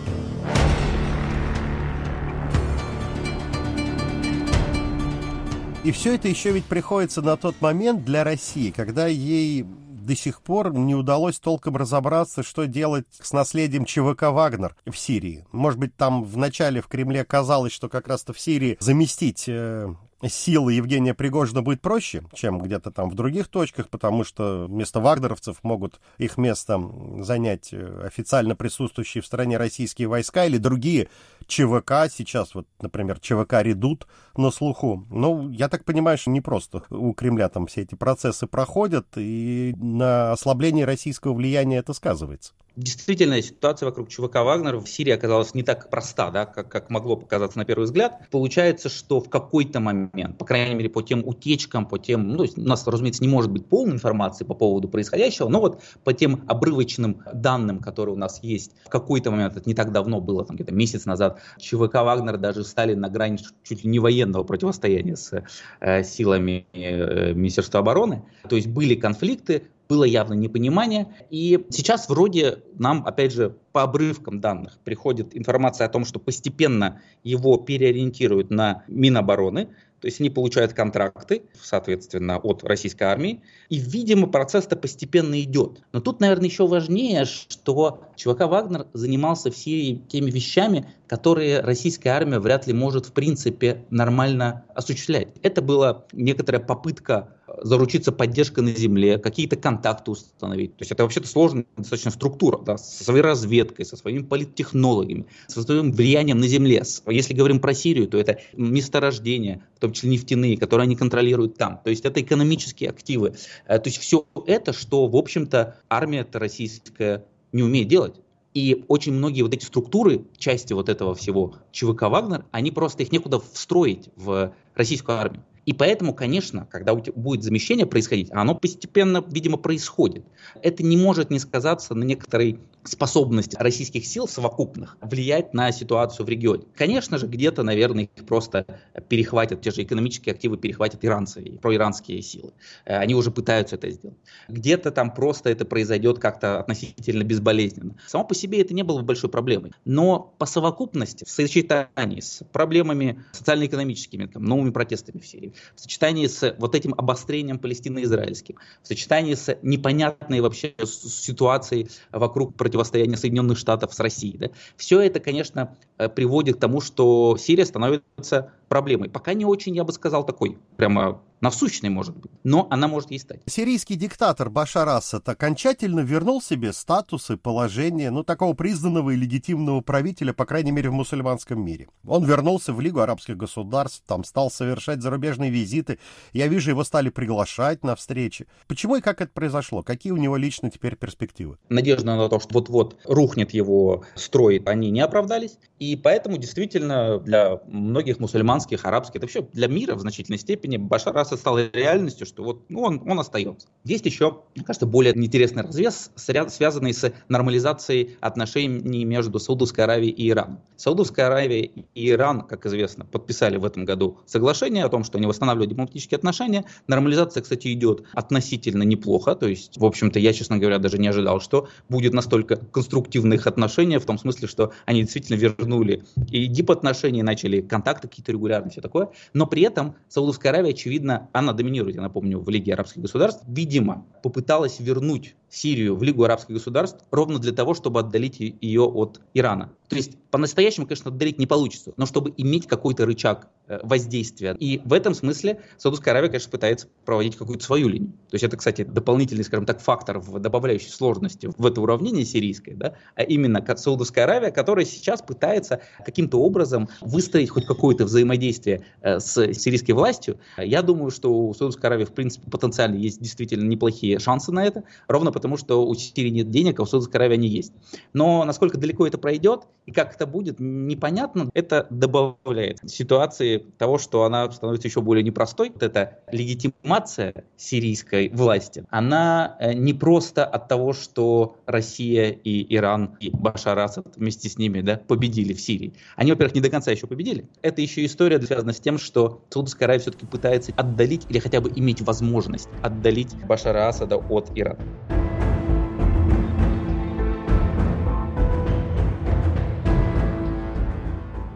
И 5.85 5.91
все 5.91 6.17
это 6.17 6.29
еще 6.29 6.51
ведь 6.51 6.67
приходится 6.67 7.23
на 7.23 7.39
тот 7.39 7.61
момент 7.61 8.05
для 8.05 8.23
России, 8.23 8.71
когда 8.71 9.07
ей 9.07 9.65
до 10.09 10.17
сих 10.17 10.41
пор 10.41 10.73
не 10.73 10.95
удалось 10.95 11.39
толком 11.39 11.77
разобраться, 11.77 12.43
что 12.43 12.67
делать 12.67 13.07
с 13.21 13.35
наследием 13.35 13.85
ЧВК 13.85 14.23
«Вагнер» 14.23 14.75
в 14.87 14.97
Сирии. 14.97 15.47
Может 15.53 15.79
быть, 15.79 15.95
там 15.97 16.25
в 16.25 16.39
начале 16.39 16.81
в 16.81 16.89
Кремле 16.89 17.27
казалось, 17.27 17.73
что 17.73 17.91
как 17.91 18.09
раз-то 18.09 18.33
в 18.33 18.41
Сирии 18.41 18.79
заместить 18.81 19.45
э, 19.49 19.95
силы 20.27 20.73
Евгения 20.73 21.15
Пригожина 21.15 21.63
будет 21.63 21.81
проще, 21.81 22.23
чем 22.35 22.59
где-то 22.59 22.91
там 22.91 23.11
в 23.11 23.15
других 23.15 23.49
точках, 23.49 23.89
потому 23.89 24.25
что 24.25 24.67
вместо 24.69 25.01
вагнеровцев 25.01 25.63
могут 25.63 26.01
их 26.19 26.37
место 26.39 26.81
занять 27.21 27.73
э, 27.73 28.03
официально 28.05 28.57
присутствующие 28.57 29.23
в 29.23 29.27
стране 29.27 29.57
российские 29.57 30.09
войска 30.09 30.47
или 30.47 30.59
другие 30.59 31.09
ЧВК. 31.47 32.11
Сейчас 32.11 32.55
вот, 32.55 32.67
например, 32.81 33.21
ЧВК 33.21 33.63
«Редут» 33.63 34.07
на 34.37 34.51
слуху. 34.51 35.07
Ну, 35.11 35.51
я 35.51 35.69
так 35.69 35.85
понимаю, 35.85 36.19
что 36.19 36.31
не 36.31 36.41
просто 36.41 36.83
у 36.91 37.13
Кремля 37.13 37.49
там 37.49 37.67
все 37.67 37.83
эти 37.83 37.95
процессы 37.95 38.47
проходят, 38.47 39.07
и 39.17 39.75
на 39.79 40.33
ослаблении 40.33 40.83
российского 40.83 41.35
влияния 41.35 41.79
это 41.79 41.93
сказывается. 41.93 42.55
Действительно, 42.79 43.43
ситуация 43.43 43.87
вокруг 43.87 44.09
ЧВК 44.09 44.37
Вагнер 44.37 44.77
в 44.77 44.87
Сирии 44.87 45.11
оказалась 45.11 45.53
не 45.53 45.65
так 45.65 45.91
проста, 45.91 46.31
да, 46.31 46.47
как, 46.47 46.69
как 46.69 46.91
могло 46.91 47.17
показаться 47.17 47.59
на 47.59 47.65
первый 47.65 47.87
взгляд. 47.87 48.21
Получается, 48.31 48.89
что 48.89 49.21
в 49.21 49.29
какой-то 49.29 49.81
момент, 49.81 50.39
по 50.39 50.45
крайней 50.45 50.77
мере, 50.77 50.89
по 50.89 51.03
тем 51.03 51.27
утечкам, 51.27 51.87
по 51.87 51.99
тем, 51.99 52.29
ну, 52.29 52.45
у 52.45 52.61
нас, 52.61 52.87
разумеется, 52.87 53.25
не 53.25 53.29
может 53.29 53.51
быть 53.51 53.67
полной 53.67 53.95
информации 53.95 54.45
по 54.45 54.55
поводу 54.55 54.87
происходящего, 54.87 55.49
но 55.49 55.59
вот 55.59 55.83
по 56.05 56.13
тем 56.13 56.45
обрывочным 56.47 57.21
данным, 57.33 57.81
которые 57.81 58.15
у 58.15 58.19
нас 58.19 58.45
есть, 58.45 58.71
в 58.85 58.91
какой-то 58.91 59.33
момент, 59.33 59.57
это 59.57 59.69
не 59.69 59.75
так 59.75 59.91
давно 59.91 60.21
было, 60.21 60.45
там 60.45 60.55
где-то 60.55 60.73
месяц 60.73 61.05
назад, 61.05 61.41
ЧВК 61.59 61.95
Вагнер 61.95 62.37
даже 62.39 62.63
стали 62.63 62.95
на 62.95 63.09
грани 63.09 63.41
чуть 63.65 63.83
ли 63.83 63.91
не 63.91 63.99
военного 63.99 64.45
противостояния 64.45 65.17
с 65.17 65.43
э, 65.81 66.05
силами 66.05 66.69
э, 66.73 67.33
Министерства 67.33 67.81
обороны. 67.81 68.23
То 68.49 68.55
есть 68.55 68.69
были 68.69 68.95
конфликты, 68.95 69.65
было 69.89 70.05
явно 70.05 70.35
непонимание. 70.35 71.09
И 71.31 71.65
сейчас 71.71 72.09
вроде 72.09 72.63
нам, 72.79 73.07
опять 73.07 73.33
же, 73.33 73.57
по 73.73 73.83
обрывкам 73.83 74.41
данных 74.41 74.79
приходит 74.85 75.37
информация 75.37 75.87
о 75.87 75.91
том, 75.91 76.05
что 76.05 76.19
постепенно 76.19 77.01
его 77.25 77.57
переориентируют 77.57 78.51
на 78.51 78.85
Минобороны, 78.89 79.69
то 80.01 80.07
есть 80.07 80.21
они 80.21 80.31
получают 80.31 80.75
контракты, 80.75 81.43
соответственно, 81.61 82.39
от 82.39 82.63
российской 82.63 83.03
армии. 83.05 83.43
И, 83.69 83.79
видимо, 83.79 84.29
процесс-то 84.29 84.77
постепенно 84.77 85.41
идет. 85.41 85.83
Но 85.93 86.01
тут, 86.01 86.21
наверное, 86.21 86.47
еще 86.49 86.69
важнее, 86.69 87.25
что 87.25 88.05
ЧВК 88.15 88.43
«Вагнер» 88.43 88.87
занимался 88.93 89.51
всеми 89.51 89.97
теми 90.09 90.31
вещами, 90.31 90.89
которые 91.09 91.61
российская 91.61 92.11
армия 92.11 92.39
вряд 92.39 92.69
ли 92.69 92.73
может, 92.73 93.07
в 93.07 93.13
принципе, 93.13 93.85
нормально 93.91 94.65
осуществлять. 94.73 95.29
Это 95.43 95.63
была 95.63 96.05
некоторая 96.13 96.63
попытка 96.63 97.35
заручиться 97.63 98.13
поддержкой 98.13 98.61
на 98.61 98.71
земле, 98.71 99.19
какие-то 99.19 99.57
контакты 99.57 100.11
установить. 100.11 100.77
То 100.77 100.83
есть 100.83 100.93
это 100.93 101.03
вообще-то 101.03 101.29
сложная 101.29 101.67
достаточно 101.77 102.11
структура, 102.11 102.59
да, 102.59 102.79
со 102.79 103.05
своей 103.05 103.23
разведкой, 103.23 103.85
со 103.85 103.97
своими 103.97 104.23
политтехнологами, 104.23 105.27
со 105.47 105.63
своим 105.63 105.93
влиянием 105.93 106.39
на 106.39 106.47
земле. 106.47 106.83
Если 107.07 107.35
говорим 107.35 107.61
про 107.61 107.75
Сирию, 107.75 108.09
то 108.09 108.19
это 108.19 108.41
месторождения, 108.55 109.63
в 109.77 109.81
том 109.81 109.93
числе 109.93 110.11
нефтяные, 110.11 110.57
которые 110.57 110.85
они 110.85 110.97
контролируют 110.97 111.57
там. 111.57 111.81
То 111.83 111.91
есть 111.91 112.05
это 112.05 112.21
экономические 112.21 112.91
активы. 112.91 113.35
Э, 113.67 113.79
то 113.79 113.89
есть 113.89 113.99
все 113.99 114.25
это, 114.47 114.73
что, 114.73 115.07
в 115.07 115.17
общем-то, 115.17 115.77
армия-то 115.89 116.39
российская 116.39 117.25
не 117.53 117.63
умеет 117.63 117.89
делать. 117.89 118.15
И 118.55 118.85
очень 118.89 119.13
многие 119.13 119.43
вот 119.43 119.55
эти 119.55 119.65
структуры, 119.65 120.25
части 120.37 120.73
вот 120.73 120.89
этого 120.89 121.15
всего 121.15 121.55
ЧВК 121.71 122.03
«Вагнер», 122.03 122.45
они 122.51 122.71
просто 122.71 123.03
их 123.03 123.13
некуда 123.13 123.41
встроить 123.41 124.09
в 124.17 124.53
российскую 124.75 125.19
армию. 125.19 125.45
И 125.69 125.75
поэтому, 125.75 126.15
конечно, 126.15 126.67
когда 126.71 126.95
будет 126.95 127.43
замещение 127.43 127.85
происходить, 127.85 128.31
оно 128.33 128.55
постепенно, 128.55 129.23
видимо, 129.29 129.59
происходит. 129.59 130.25
Это 130.63 130.83
не 130.83 130.97
может 130.97 131.29
не 131.29 131.39
сказаться 131.39 131.95
на 131.95 132.05
некоторой 132.05 132.59
способности 132.85 133.55
российских 133.59 134.07
сил 134.07 134.27
совокупных 134.27 134.97
влиять 135.03 135.53
на 135.53 135.71
ситуацию 135.73 136.25
в 136.25 136.29
регионе. 136.31 136.65
Конечно 136.75 137.19
же, 137.19 137.27
где-то, 137.27 137.63
наверное, 137.63 138.05
их 138.05 138.25
просто 138.25 138.65
перехватят, 139.09 139.61
те 139.61 139.71
же 139.71 139.83
экономические 139.83 140.33
активы 140.33 140.57
перехватят 140.57 141.05
иранцы 141.05 141.59
проиранские 141.61 142.23
силы. 142.23 142.53
Э, 142.87 142.97
они 142.97 143.15
уже 143.15 143.31
пытаются 143.31 143.77
это 143.77 143.91
сделать. 143.91 144.17
Где-то 144.49 144.91
там 144.91 145.13
просто 145.13 145.51
это 145.51 145.67
произойдет 145.67 146.19
как-то 146.19 146.61
относительно 146.61 147.25
безболезненно. 147.25 147.97
Само 148.07 148.25
по 148.25 148.35
себе 148.35 148.63
это 148.63 148.73
не 148.73 148.85
было 148.85 149.03
большой 149.03 149.29
проблемой. 149.29 149.73
Но 149.85 150.35
по 150.39 150.47
совокупности, 150.47 151.25
в 151.25 151.31
сочетании 151.31 152.21
с 152.21 152.43
проблемами 152.53 153.23
социально-экономическими, 153.33 154.27
там, 154.27 154.45
новыми 154.45 154.71
протестами 154.71 155.21
в 155.21 155.27
Сирии, 155.27 155.53
в 155.75 155.81
сочетании 155.81 156.27
с 156.27 156.55
вот 156.59 156.75
этим 156.75 156.95
обострением 156.97 157.59
палестино-израильским, 157.59 158.57
в 158.83 158.87
сочетании 158.87 159.35
с 159.35 159.57
непонятной 159.63 160.41
вообще 160.41 160.75
ситуацией 160.85 161.89
вокруг 162.11 162.55
противостояния 162.55 163.17
Соединенных 163.17 163.59
Штатов 163.59 163.95
с 163.95 164.01
Россией. 164.01 164.39
Да? 164.39 164.49
Все 164.77 165.01
это, 165.01 165.21
конечно, 165.21 165.77
приводит 166.15 166.57
к 166.57 166.61
тому, 166.61 166.81
что 166.81 167.37
Сирия 167.37 167.67
становится 167.67 168.53
проблемой. 168.69 169.09
Пока 169.09 169.35
не 169.35 169.45
очень, 169.45 169.75
я 169.75 169.85
бы 169.85 169.93
сказал, 169.93 170.25
такой 170.25 170.59
прямо 170.77 171.21
насущной 171.41 171.89
может 171.89 172.17
быть, 172.17 172.33
но 172.43 172.67
она 172.71 172.89
может 172.89 173.11
ей 173.11 173.19
стать. 173.19 173.41
Сирийский 173.47 173.95
диктатор 173.95 174.51
Башар 174.51 174.89
Асад 174.89 175.29
окончательно 175.29 176.01
вернул 176.01 176.43
себе 176.43 176.73
статус 176.73 177.31
и 177.31 177.37
положение, 177.37 178.11
ну, 178.11 178.25
такого 178.25 178.55
признанного 178.55 179.11
и 179.11 179.17
легитимного 179.17 179.81
правителя, 179.81 180.33
по 180.33 180.47
крайней 180.47 180.73
мере, 180.73 180.91
в 180.91 180.95
мусульманском 180.95 181.65
мире. 181.65 181.89
Он 182.07 182.25
вернулся 182.25 182.73
в 182.73 182.81
Лигу 182.81 183.01
арабских 183.01 183.37
государств, 183.37 184.03
там 184.07 184.25
стал 184.25 184.51
совершать 184.51 185.01
зарубежные 185.01 185.51
визиты. 185.51 185.99
Я 186.33 186.49
вижу, 186.49 186.71
его 186.71 186.85
стали 186.85 187.09
приглашать 187.09 187.85
на 187.85 187.95
встречи. 187.95 188.47
Почему 188.67 188.97
и 188.97 189.01
как 189.01 189.21
это 189.21 189.31
произошло? 189.33 189.83
Какие 189.83 190.13
у 190.13 190.17
него 190.17 190.37
лично 190.37 190.71
теперь 190.71 190.97
перспективы? 190.97 191.59
Надежда 191.69 192.17
на 192.17 192.29
то, 192.29 192.41
что 192.41 192.53
вот-вот 192.53 192.97
рухнет 193.05 193.53
его 193.53 194.05
строй, 194.17 194.61
они 194.67 194.91
не 194.91 195.01
оправдались. 195.01 195.59
И 195.79 195.88
поэтому 195.97 196.39
действительно 196.39 197.19
для 197.19 197.61
многих 197.67 198.19
мусульман 198.19 198.49
мусульманских, 198.49 198.85
арабских, 198.85 199.17
это 199.17 199.27
вообще 199.27 199.43
для 199.53 199.69
мира 199.69 199.95
в 199.95 200.01
значительной 200.01 200.39
степени 200.39 200.77
Башар 200.77 201.17
Асад 201.17 201.39
стал 201.39 201.59
реальностью, 201.59 202.27
что 202.27 202.43
вот 202.43 202.63
ну, 202.69 202.83
он, 202.83 203.03
он 203.07 203.19
остается. 203.21 203.69
Есть 203.85 204.07
еще, 204.07 204.43
мне 204.55 204.65
кажется, 204.65 204.87
более 204.87 205.17
интересный 205.17 205.63
развес, 205.63 206.11
связанный 206.17 206.95
с 206.95 207.13
нормализацией 207.29 208.17
отношений 208.21 209.05
между 209.05 209.39
Саудовской 209.39 209.85
Аравией 209.85 210.13
и 210.13 210.31
Ираном. 210.31 210.61
Саудовская 210.77 211.27
Аравия 211.27 211.63
и 211.95 212.11
Иран, 212.11 212.43
как 212.43 212.67
известно, 212.67 213.05
подписали 213.05 213.57
в 213.57 213.65
этом 213.65 213.85
году 213.85 214.19
соглашение 214.27 214.85
о 214.85 214.89
том, 214.89 215.05
что 215.05 215.19
они 215.19 215.27
восстанавливают 215.27 215.71
дипломатические 215.71 216.17
отношения. 216.17 216.65
Нормализация, 216.87 217.43
кстати, 217.43 217.73
идет 217.73 218.05
относительно 218.13 218.83
неплохо, 218.83 219.35
то 219.35 219.47
есть, 219.47 219.77
в 219.77 219.85
общем-то, 219.85 220.19
я, 220.19 220.33
честно 220.33 220.59
говоря, 220.59 220.79
даже 220.79 220.99
не 220.99 221.09
ожидал, 221.09 221.41
что 221.41 221.69
будет 221.89 222.13
настолько 222.13 222.57
конструктивных 222.57 223.47
отношений, 223.47 223.99
в 223.99 224.05
том 224.05 224.19
смысле, 224.19 224.49
что 224.49 224.73
они 224.87 225.03
действительно 225.03 225.37
вернули 225.79 226.05
и 226.31 226.47
дип-отношения, 226.47 227.23
начали 227.23 227.61
контакты 227.61 228.09
какие-то 228.09 228.33
регулярные 228.33 228.71
все 228.71 228.81
такое. 228.81 229.11
Но 229.33 229.47
при 229.47 229.63
этом 229.63 229.95
Саудовская 230.09 230.53
Аравия, 230.53 230.71
очевидно, 230.71 231.29
она 231.33 231.53
доминирует, 231.53 231.97
я 231.97 232.03
напомню, 232.03 232.39
в 232.41 232.49
Лиге 232.49 232.75
арабских 232.75 233.03
государств, 233.03 233.45
видимо, 233.49 234.07
попыталась 234.23 234.81
вернуть 234.81 235.37
Сирию 235.49 235.97
в 235.97 236.03
Лигу 236.03 236.25
арабских 236.25 236.55
государств 236.55 237.05
ровно 237.11 237.39
для 237.39 237.53
того, 237.53 237.75
чтобы 237.75 238.01
отдалить 238.01 238.39
ее 238.39 238.83
от 238.83 239.21
Ирана. 239.35 239.73
То 239.89 239.97
есть 239.97 240.19
по-настоящему, 240.31 240.87
конечно, 240.87 241.11
отдалить 241.11 241.39
не 241.39 241.47
получится, 241.47 241.93
но 241.97 242.07
чтобы 242.07 242.33
иметь 242.37 242.67
какой-то 242.67 243.07
рычаг 243.07 243.49
э, 243.67 243.81
воздействия. 243.83 244.55
И 244.59 244.81
в 244.85 244.93
этом 244.93 245.15
смысле 245.15 245.61
Саудовская 245.79 246.13
Аравия, 246.13 246.29
конечно, 246.29 246.51
пытается 246.51 246.89
проводить 247.05 247.37
какую-то 247.37 247.65
свою 247.65 247.89
линию. 247.89 248.13
То 248.29 248.35
есть 248.35 248.45
это, 248.45 248.57
кстати, 248.57 248.85
дополнительный, 248.85 249.45
скажем 249.45 249.65
так, 249.65 249.81
фактор, 249.81 250.21
добавляющий 250.21 250.91
сложности 250.91 251.51
в 251.57 251.67
это 251.67 251.81
уравнение 251.81 252.25
сирийское, 252.25 252.77
да? 252.77 252.95
а 253.15 253.23
именно 253.23 253.65
Саудовская 253.79 254.25
Аравия, 254.25 254.51
которая 254.51 254.85
сейчас 254.85 255.23
пытается 255.23 255.81
каким-то 256.05 256.41
образом 256.41 256.89
выстроить 257.01 257.51
хоть 257.51 257.67
какое-то 257.67 258.05
взаимодействие 258.05 258.85
э, 259.01 259.21
с 259.21 259.55
сирийской 259.55 259.93
властью. 259.93 260.39
Я 260.59 260.83
думаю, 260.83 261.11
что 261.11 261.33
у 261.33 261.55
Саудовской 261.55 261.89
Аравии, 261.89 262.05
в 262.05 262.13
принципе, 262.13 262.51
потенциально 262.51 262.97
есть 262.97 263.23
действительно 263.23 263.67
неплохие 263.67 264.19
шансы 264.19 264.53
на 264.53 264.65
это, 264.65 264.85
ровно 265.07 265.33
потому 265.33 265.57
что 265.57 265.87
у 265.87 265.95
Сирии 265.95 266.31
нет 266.31 266.51
денег, 266.51 266.81
а 266.81 266.83
у 266.83 266.87
Саудовской 266.87 267.19
Аравии 267.21 267.35
они 267.35 267.49
есть. 267.49 267.73
Но 268.13 268.45
насколько 268.45 268.77
далеко 268.77 269.07
это 269.07 269.17
пройдет 269.17 269.63
и 269.87 269.93
как 269.93 270.18
это 270.19 270.27
будет, 270.27 270.57
непонятно. 270.59 271.49
Это 271.55 271.87
добавляет 271.91 272.79
ситуации 272.87 273.59
того, 273.79 273.99
что 273.99 274.25
она 274.25 274.51
становится 274.51 274.89
еще 274.89 275.01
более 275.01 275.23
непростой. 275.23 275.71
Вот 275.71 275.83
эта 275.83 276.19
легитимация 276.33 277.45
сирийской 277.57 278.29
власти, 278.31 278.85
она 278.91 279.57
э, 279.61 279.75
не 279.75 279.95
просто 279.95 280.45
от 280.45 280.67
того, 280.67 280.93
что 280.93 281.57
Россия 281.67 282.31
и 282.31 282.75
Иран 282.75 283.17
и 283.21 283.31
Башар 283.31 283.79
Асад 283.79 284.17
вместе 284.17 284.49
с 284.49 284.59
ними 284.59 284.81
да, 284.81 285.01
победили 285.07 285.53
в 285.53 285.61
Сирии. 285.61 285.93
Они, 286.17 286.33
во-первых, 286.33 286.57
не 286.57 286.61
до 286.61 286.71
конца 286.71 286.91
еще 286.91 287.07
победили. 287.07 287.47
Это 287.63 287.81
еще 287.81 288.05
история 288.05 288.41
связана 288.43 288.73
с 288.73 288.81
тем, 288.81 288.99
что 288.99 289.45
Саудовская 289.51 289.87
Аравия 289.87 290.01
все-таки 290.01 290.27
пытается 290.27 290.73
отдалить 290.77 291.27
или 291.29 291.39
хотя 291.39 291.61
бы 291.61 291.71
иметь 291.77 292.01
возможность 292.01 292.69
отдалить 292.83 293.35
Башара 293.47 293.89
Асада 293.89 294.17
от 294.17 294.51
Ирана. 294.57 295.18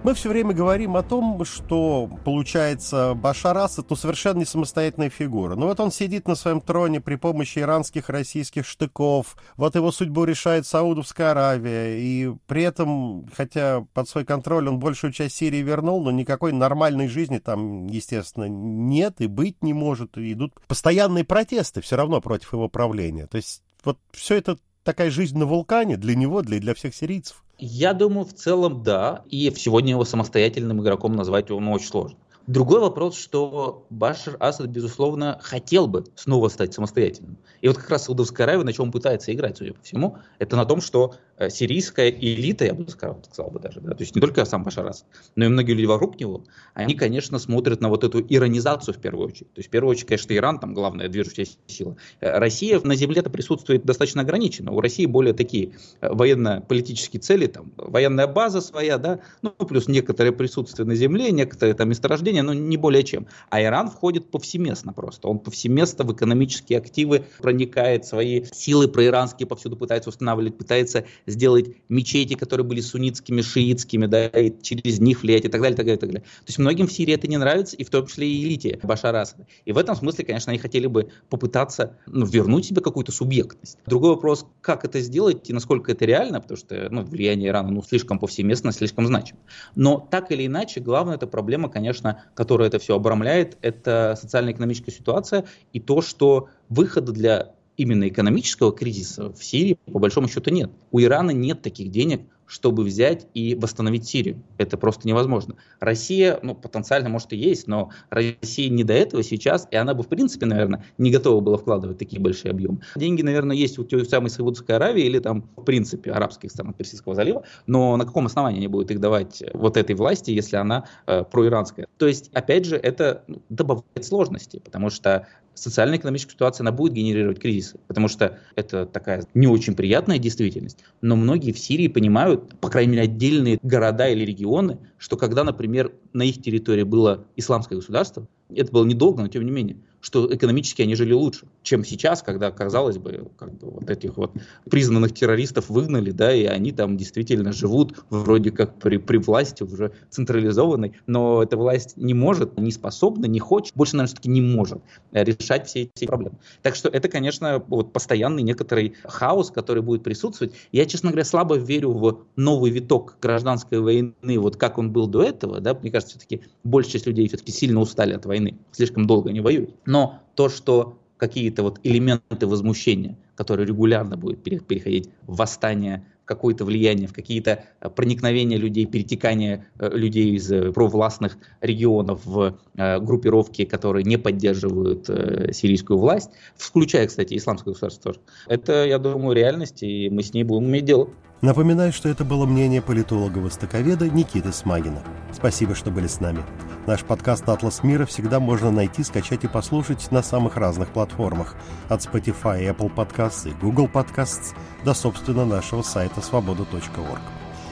Мы 0.04 0.14
все 0.14 0.30
время 0.30 0.52
говорим 0.52 0.96
о 0.96 1.04
том, 1.04 1.44
что, 1.44 2.10
получается, 2.24 3.14
Башар 3.14 3.56
Асад 3.56 3.88
ну, 3.88 3.94
совершенно 3.94 4.40
не 4.40 4.44
самостоятельная 4.44 5.10
фигура. 5.10 5.54
Ну 5.54 5.66
вот 5.66 5.78
он 5.78 5.92
сидит 5.92 6.26
на 6.26 6.34
своем 6.34 6.60
троне 6.60 7.00
при 7.00 7.14
помощи 7.14 7.60
иранских, 7.60 8.08
российских 8.08 8.66
штыков. 8.66 9.36
Вот 9.56 9.76
его 9.76 9.92
судьбу 9.92 10.24
решает 10.24 10.66
Саудовская 10.66 11.30
Аравия. 11.30 11.98
И 12.00 12.34
при 12.48 12.64
этом, 12.64 13.28
хотя 13.32 13.86
под 13.94 14.08
свой 14.08 14.24
контроль 14.24 14.68
он 14.68 14.80
большую 14.80 15.12
часть 15.12 15.36
Сирии 15.36 15.62
вернул, 15.62 16.02
но 16.02 16.10
никакой 16.10 16.52
нормальной 16.52 17.06
жизни 17.06 17.38
там, 17.38 17.86
естественно, 17.86 18.48
нет 18.48 19.20
и 19.20 19.28
быть 19.28 19.62
не 19.62 19.72
может. 19.72 20.18
И 20.18 20.32
идут 20.32 20.52
постоянные 20.66 21.22
протесты 21.22 21.80
все 21.80 21.94
равно 21.94 22.20
против 22.20 22.54
его 22.54 22.68
правления. 22.68 23.28
То 23.28 23.36
есть 23.36 23.62
вот 23.84 23.98
все 24.10 24.34
это 24.34 24.58
такая 24.84 25.10
жизнь 25.10 25.38
на 25.38 25.46
вулкане 25.46 25.96
для 25.96 26.14
него, 26.14 26.42
для, 26.42 26.58
для 26.58 26.74
всех 26.74 26.94
сирийцев. 26.94 27.42
Я 27.58 27.92
думаю, 27.92 28.24
в 28.24 28.32
целом 28.32 28.82
да. 28.82 29.22
И 29.30 29.52
сегодня 29.56 29.90
его 29.90 30.04
самостоятельным 30.04 30.82
игроком 30.82 31.14
назвать 31.14 31.48
ну, 31.50 31.72
очень 31.72 31.86
сложно. 31.86 32.18
Другой 32.46 32.80
вопрос, 32.80 33.16
что 33.16 33.86
Башар 33.90 34.36
Асад, 34.40 34.66
безусловно, 34.66 35.38
хотел 35.42 35.86
бы 35.86 36.04
снова 36.16 36.48
стать 36.48 36.74
самостоятельным. 36.74 37.38
И 37.60 37.68
вот 37.68 37.78
как 37.78 37.90
раз 37.90 38.06
Саудовская 38.06 38.46
Аравия, 38.46 38.64
на 38.64 38.72
чем 38.72 38.86
он 38.86 38.92
пытается 38.92 39.32
играть, 39.32 39.56
судя 39.58 39.74
по 39.74 39.82
всему, 39.82 40.18
это 40.40 40.56
на 40.56 40.64
том, 40.64 40.80
что 40.80 41.14
э, 41.36 41.50
сирийская 41.50 42.10
элита, 42.10 42.64
я 42.64 42.74
бы 42.74 42.88
сказал, 42.88 43.22
сказал 43.30 43.52
бы 43.52 43.60
даже, 43.60 43.80
да, 43.80 43.94
то 43.94 44.02
есть 44.02 44.14
не 44.16 44.20
только 44.20 44.44
сам 44.44 44.64
Башар 44.64 44.86
Асад, 44.86 45.06
но 45.36 45.44
и 45.44 45.48
многие 45.48 45.72
люди 45.72 45.86
вокруг 45.86 46.18
него, 46.18 46.44
они, 46.74 46.94
конечно, 46.94 47.38
смотрят 47.38 47.80
на 47.80 47.88
вот 47.88 48.02
эту 48.02 48.20
иронизацию 48.20 48.94
в 48.94 48.98
первую 48.98 49.28
очередь. 49.28 49.52
То 49.52 49.60
есть 49.60 49.68
в 49.68 49.70
первую 49.70 49.92
очередь, 49.92 50.08
конечно, 50.08 50.34
Иран, 50.34 50.58
там 50.58 50.74
главная 50.74 51.08
движущая 51.08 51.46
сила. 51.66 51.96
Э, 52.20 52.38
Россия 52.38 52.80
на 52.80 52.96
земле-то 52.96 53.30
присутствует 53.30 53.84
достаточно 53.84 54.22
ограниченно. 54.22 54.72
У 54.72 54.80
России 54.80 55.06
более 55.06 55.34
такие 55.34 55.74
э, 56.00 56.08
военно-политические 56.12 57.20
цели, 57.20 57.46
там, 57.46 57.72
военная 57.76 58.26
база 58.26 58.60
своя, 58.60 58.98
да, 58.98 59.20
ну, 59.42 59.50
плюс 59.50 59.86
некоторое 59.86 60.32
присутствие 60.32 60.86
на 60.86 60.96
земле, 60.96 61.30
некоторые 61.30 61.74
там 61.74 61.88
месторождения, 61.88 62.31
но 62.40 62.54
не 62.54 62.76
более 62.76 63.02
чем. 63.02 63.26
А 63.50 63.62
Иран 63.62 63.90
входит 63.90 64.30
повсеместно 64.30 64.92
просто. 64.92 65.28
Он 65.28 65.38
повсеместно 65.38 66.04
в 66.04 66.12
экономические 66.12 66.78
активы 66.78 67.24
проникает, 67.38 68.06
свои 68.06 68.44
силы 68.52 68.88
проиранские 68.88 69.46
повсюду 69.46 69.76
пытается 69.76 70.10
устанавливать, 70.10 70.56
пытается 70.56 71.04
сделать 71.26 71.76
мечети, 71.88 72.34
которые 72.34 72.66
были 72.66 72.80
суннитскими, 72.80 73.42
шиитскими, 73.42 74.06
да, 74.06 74.26
и 74.26 74.52
через 74.62 75.00
них 75.00 75.22
влиять 75.22 75.44
и 75.44 75.48
так 75.48 75.60
далее, 75.60 75.74
и 75.74 75.76
так 75.76 75.86
далее, 75.86 75.98
так 75.98 76.10
далее. 76.10 76.22
То 76.22 76.48
есть 76.48 76.58
многим 76.58 76.86
в 76.86 76.92
Сирии 76.92 77.14
это 77.14 77.28
не 77.28 77.36
нравится, 77.36 77.76
и 77.76 77.84
в 77.84 77.90
том 77.90 78.06
числе 78.06 78.28
и 78.28 78.44
элите 78.44 78.78
Башара 78.82 79.22
Асада. 79.22 79.46
И 79.64 79.72
в 79.72 79.78
этом 79.78 79.96
смысле, 79.96 80.24
конечно, 80.24 80.50
они 80.50 80.58
хотели 80.58 80.86
бы 80.86 81.10
попытаться 81.28 81.98
ну, 82.06 82.24
вернуть 82.24 82.66
себе 82.66 82.80
какую-то 82.80 83.12
субъектность. 83.12 83.78
Другой 83.86 84.10
вопрос, 84.10 84.46
как 84.60 84.84
это 84.84 85.00
сделать 85.00 85.50
и 85.50 85.52
насколько 85.52 85.92
это 85.92 86.04
реально, 86.04 86.40
потому 86.40 86.56
что 86.56 86.88
ну, 86.90 87.02
влияние 87.02 87.48
Ирана 87.48 87.70
ну, 87.70 87.82
слишком 87.82 88.18
повсеместно, 88.18 88.72
слишком 88.72 89.06
значимо. 89.06 89.40
Но 89.74 90.06
так 90.10 90.30
или 90.30 90.46
иначе, 90.46 90.80
главная 90.80 91.16
эта 91.16 91.26
проблема, 91.26 91.68
конечно, 91.68 92.21
которая 92.34 92.68
это 92.68 92.78
все 92.78 92.96
обрамляет, 92.96 93.58
это 93.62 94.16
социально-экономическая 94.20 94.92
ситуация 94.92 95.44
и 95.72 95.80
то, 95.80 96.02
что 96.02 96.48
выхода 96.68 97.12
для 97.12 97.54
именно 97.76 98.08
экономического 98.08 98.72
кризиса 98.72 99.32
в 99.32 99.42
Сирии 99.42 99.78
по 99.90 99.98
большому 99.98 100.28
счету 100.28 100.50
нет. 100.50 100.70
У 100.90 101.00
Ирана 101.00 101.30
нет 101.30 101.62
таких 101.62 101.90
денег, 101.90 102.22
чтобы 102.52 102.84
взять 102.84 103.26
и 103.32 103.54
восстановить 103.54 104.06
Сирию. 104.06 104.42
Это 104.58 104.76
просто 104.76 105.08
невозможно. 105.08 105.56
Россия, 105.80 106.38
ну, 106.42 106.54
потенциально, 106.54 107.08
может, 107.08 107.32
и 107.32 107.36
есть, 107.36 107.66
но 107.66 107.90
Россия 108.10 108.68
не 108.68 108.84
до 108.84 108.92
этого 108.92 109.22
сейчас, 109.22 109.66
и 109.70 109.76
она 109.76 109.94
бы, 109.94 110.02
в 110.02 110.08
принципе, 110.08 110.44
наверное, 110.44 110.84
не 110.98 111.10
готова 111.10 111.40
была 111.40 111.56
вкладывать 111.56 111.96
такие 111.96 112.20
большие 112.20 112.50
объемы. 112.50 112.80
Деньги, 112.94 113.22
наверное, 113.22 113.56
есть 113.56 113.78
у 113.78 113.84
той 113.84 114.04
самой 114.04 114.28
Саудовской 114.28 114.76
Аравии 114.76 115.02
или 115.02 115.18
там, 115.18 115.48
в 115.56 115.62
принципе, 115.62 116.12
арабских 116.12 116.50
стран 116.50 116.74
Персидского 116.74 117.14
залива, 117.14 117.42
но 117.66 117.96
на 117.96 118.04
каком 118.04 118.26
основании 118.26 118.58
они 118.58 118.68
будут 118.68 118.90
их 118.90 119.00
давать 119.00 119.42
вот 119.54 119.78
этой 119.78 119.96
власти, 119.96 120.30
если 120.30 120.56
она 120.56 120.84
э, 121.06 121.24
проиранская? 121.24 121.86
То 121.96 122.06
есть, 122.06 122.28
опять 122.34 122.66
же, 122.66 122.76
это 122.76 123.24
ну, 123.28 123.40
добавляет 123.48 124.04
сложности, 124.04 124.60
потому 124.62 124.90
что 124.90 125.26
социально-экономическая 125.54 126.32
ситуация, 126.32 126.64
она 126.64 126.72
будет 126.72 126.92
генерировать 126.92 127.38
кризисы, 127.38 127.78
потому 127.86 128.08
что 128.08 128.38
это 128.56 128.86
такая 128.86 129.24
не 129.34 129.46
очень 129.46 129.74
приятная 129.74 130.18
действительность. 130.18 130.78
Но 131.00 131.16
многие 131.16 131.52
в 131.52 131.58
Сирии 131.58 131.88
понимают, 131.88 132.58
по 132.60 132.68
крайней 132.68 132.92
мере, 132.92 133.02
отдельные 133.04 133.58
города 133.62 134.08
или 134.08 134.24
регионы, 134.24 134.78
что 134.98 135.16
когда, 135.16 135.44
например, 135.44 135.92
на 136.12 136.22
их 136.22 136.40
территории 136.42 136.84
было 136.84 137.24
исламское 137.36 137.78
государство, 137.78 138.26
это 138.56 138.72
было 138.72 138.84
недолго, 138.84 139.22
но 139.22 139.28
тем 139.28 139.44
не 139.44 139.50
менее, 139.50 139.76
что 140.02 140.34
экономически 140.34 140.82
они 140.82 140.96
жили 140.96 141.12
лучше, 141.12 141.46
чем 141.62 141.84
сейчас, 141.84 142.22
когда, 142.22 142.50
казалось 142.50 142.98
бы, 142.98 143.30
как 143.38 143.54
бы 143.54 143.70
вот 143.70 143.88
этих 143.88 144.16
вот 144.16 144.32
признанных 144.68 145.14
террористов 145.14 145.70
выгнали, 145.70 146.10
да, 146.10 146.34
и 146.34 146.44
они 146.44 146.72
там 146.72 146.96
действительно 146.96 147.52
живут 147.52 148.04
вроде 148.10 148.50
как 148.50 148.78
при, 148.80 148.96
при 148.96 149.18
власти 149.18 149.62
уже 149.62 149.92
централизованной, 150.10 150.94
но 151.06 151.42
эта 151.42 151.56
власть 151.56 151.96
не 151.96 152.14
может, 152.14 152.58
не 152.58 152.72
способна, 152.72 153.26
не 153.26 153.38
хочет, 153.38 153.76
больше, 153.76 153.94
наверное, 153.94 154.08
все-таки 154.08 154.28
не 154.28 154.40
может 154.40 154.82
решать 155.12 155.68
все 155.68 155.82
эти 155.82 156.04
проблемы. 156.04 156.38
Так 156.62 156.74
что 156.74 156.88
это, 156.88 157.08
конечно, 157.08 157.62
вот 157.68 157.92
постоянный 157.92 158.42
некоторый 158.42 158.94
хаос, 159.04 159.52
который 159.52 159.84
будет 159.84 160.02
присутствовать. 160.02 160.52
Я, 160.72 160.84
честно 160.86 161.10
говоря, 161.10 161.24
слабо 161.24 161.56
верю 161.56 161.92
в 161.92 162.24
новый 162.34 162.72
виток 162.72 163.16
гражданской 163.22 163.78
войны, 163.78 164.14
вот 164.38 164.56
как 164.56 164.78
он 164.78 164.90
был 164.90 165.06
до 165.06 165.22
этого, 165.22 165.60
да, 165.60 165.74
мне 165.74 165.92
кажется, 165.92 166.18
все-таки 166.18 166.42
большая 166.64 166.94
часть 166.94 167.06
людей 167.06 167.28
все-таки 167.28 167.52
сильно 167.52 167.80
устали 167.80 168.14
от 168.14 168.26
войны, 168.26 168.41
слишком 168.70 169.06
долго 169.06 169.32
не 169.32 169.40
воюют. 169.40 169.74
Но 169.86 170.20
то, 170.34 170.48
что 170.48 170.98
какие-то 171.16 171.62
вот 171.62 171.80
элементы 171.82 172.46
возмущения, 172.46 173.16
которые 173.36 173.66
регулярно 173.66 174.16
будут 174.16 174.42
переходить 174.42 175.08
в 175.26 175.36
восстание, 175.36 176.04
какое-то 176.24 176.64
влияние, 176.64 177.08
в 177.08 177.12
какие-то 177.12 177.64
э, 177.80 177.90
проникновения 177.90 178.56
людей, 178.56 178.86
перетекание 178.86 179.66
э, 179.78 179.90
людей 179.92 180.34
из 180.34 180.50
э, 180.50 180.72
провластных 180.72 181.36
регионов 181.60 182.24
в 182.24 182.58
группировки, 182.74 183.64
которые 183.64 184.04
не 184.04 184.16
поддерживают 184.16 185.06
сирийскую 185.06 185.98
власть, 185.98 186.30
включая, 186.56 187.06
кстати, 187.06 187.36
исламское 187.36 187.74
государство 187.74 188.12
тоже. 188.12 188.20
Это, 188.46 188.86
я 188.86 188.98
думаю, 188.98 189.36
реальность, 189.36 189.82
и 189.82 190.08
мы 190.10 190.22
с 190.22 190.32
ней 190.32 190.44
будем 190.44 190.66
иметь 190.66 190.86
дело. 190.86 191.10
Напоминаю, 191.42 191.92
что 191.92 192.08
это 192.08 192.24
было 192.24 192.46
мнение 192.46 192.80
политолога-востоковеда 192.80 194.08
Никиты 194.08 194.52
Смагина. 194.52 195.02
Спасибо, 195.32 195.74
что 195.74 195.90
были 195.90 196.06
с 196.06 196.20
нами. 196.20 196.44
Наш 196.86 197.02
подкаст 197.02 197.48
«Атлас 197.48 197.82
мира» 197.82 198.06
всегда 198.06 198.38
можно 198.38 198.70
найти, 198.70 199.02
скачать 199.02 199.42
и 199.42 199.48
послушать 199.48 200.12
на 200.12 200.22
самых 200.22 200.56
разных 200.56 200.90
платформах. 200.90 201.56
От 201.88 202.00
Spotify, 202.00 202.72
Apple 202.72 202.94
Podcasts 202.94 203.50
и 203.50 203.54
Google 203.60 203.88
Podcasts 203.92 204.54
до, 204.84 204.94
собственно, 204.94 205.44
нашего 205.44 205.82
сайта 205.82 206.20
свобода.орг. 206.20 207.22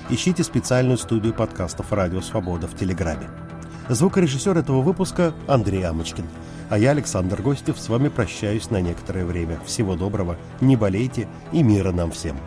Ищите 0.09 0.43
специальную 0.43 0.99
студию 0.99 1.33
подкастов 1.33 1.93
«Радио 1.93 2.21
Свобода» 2.23 2.67
в 2.67 2.77
Телеграме. 2.77 3.31
Звукорежиссер 3.89 4.59
этого 4.59 4.83
выпуска 4.83 5.33
Андрей 5.47 5.85
Амочкин. 5.85 6.25
А 6.71 6.79
я, 6.79 6.93
Александр 6.93 7.43
Гостев, 7.43 7.81
с 7.81 7.89
вами 7.89 8.09
прощаюсь 8.09 8.71
на 8.71 8.81
некоторое 8.81 9.25
время. 9.25 9.59
Всего 9.67 9.97
доброго, 9.97 10.37
не 10.61 10.77
болейте 10.77 11.27
и 11.51 11.65
мира 11.65 11.91
нам 11.91 12.13
всем. 12.13 12.39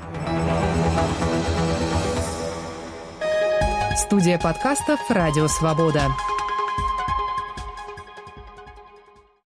Студия 3.97 4.39
подкастов 4.39 4.99
«Радио 5.09 5.47
Свобода». 5.47 6.03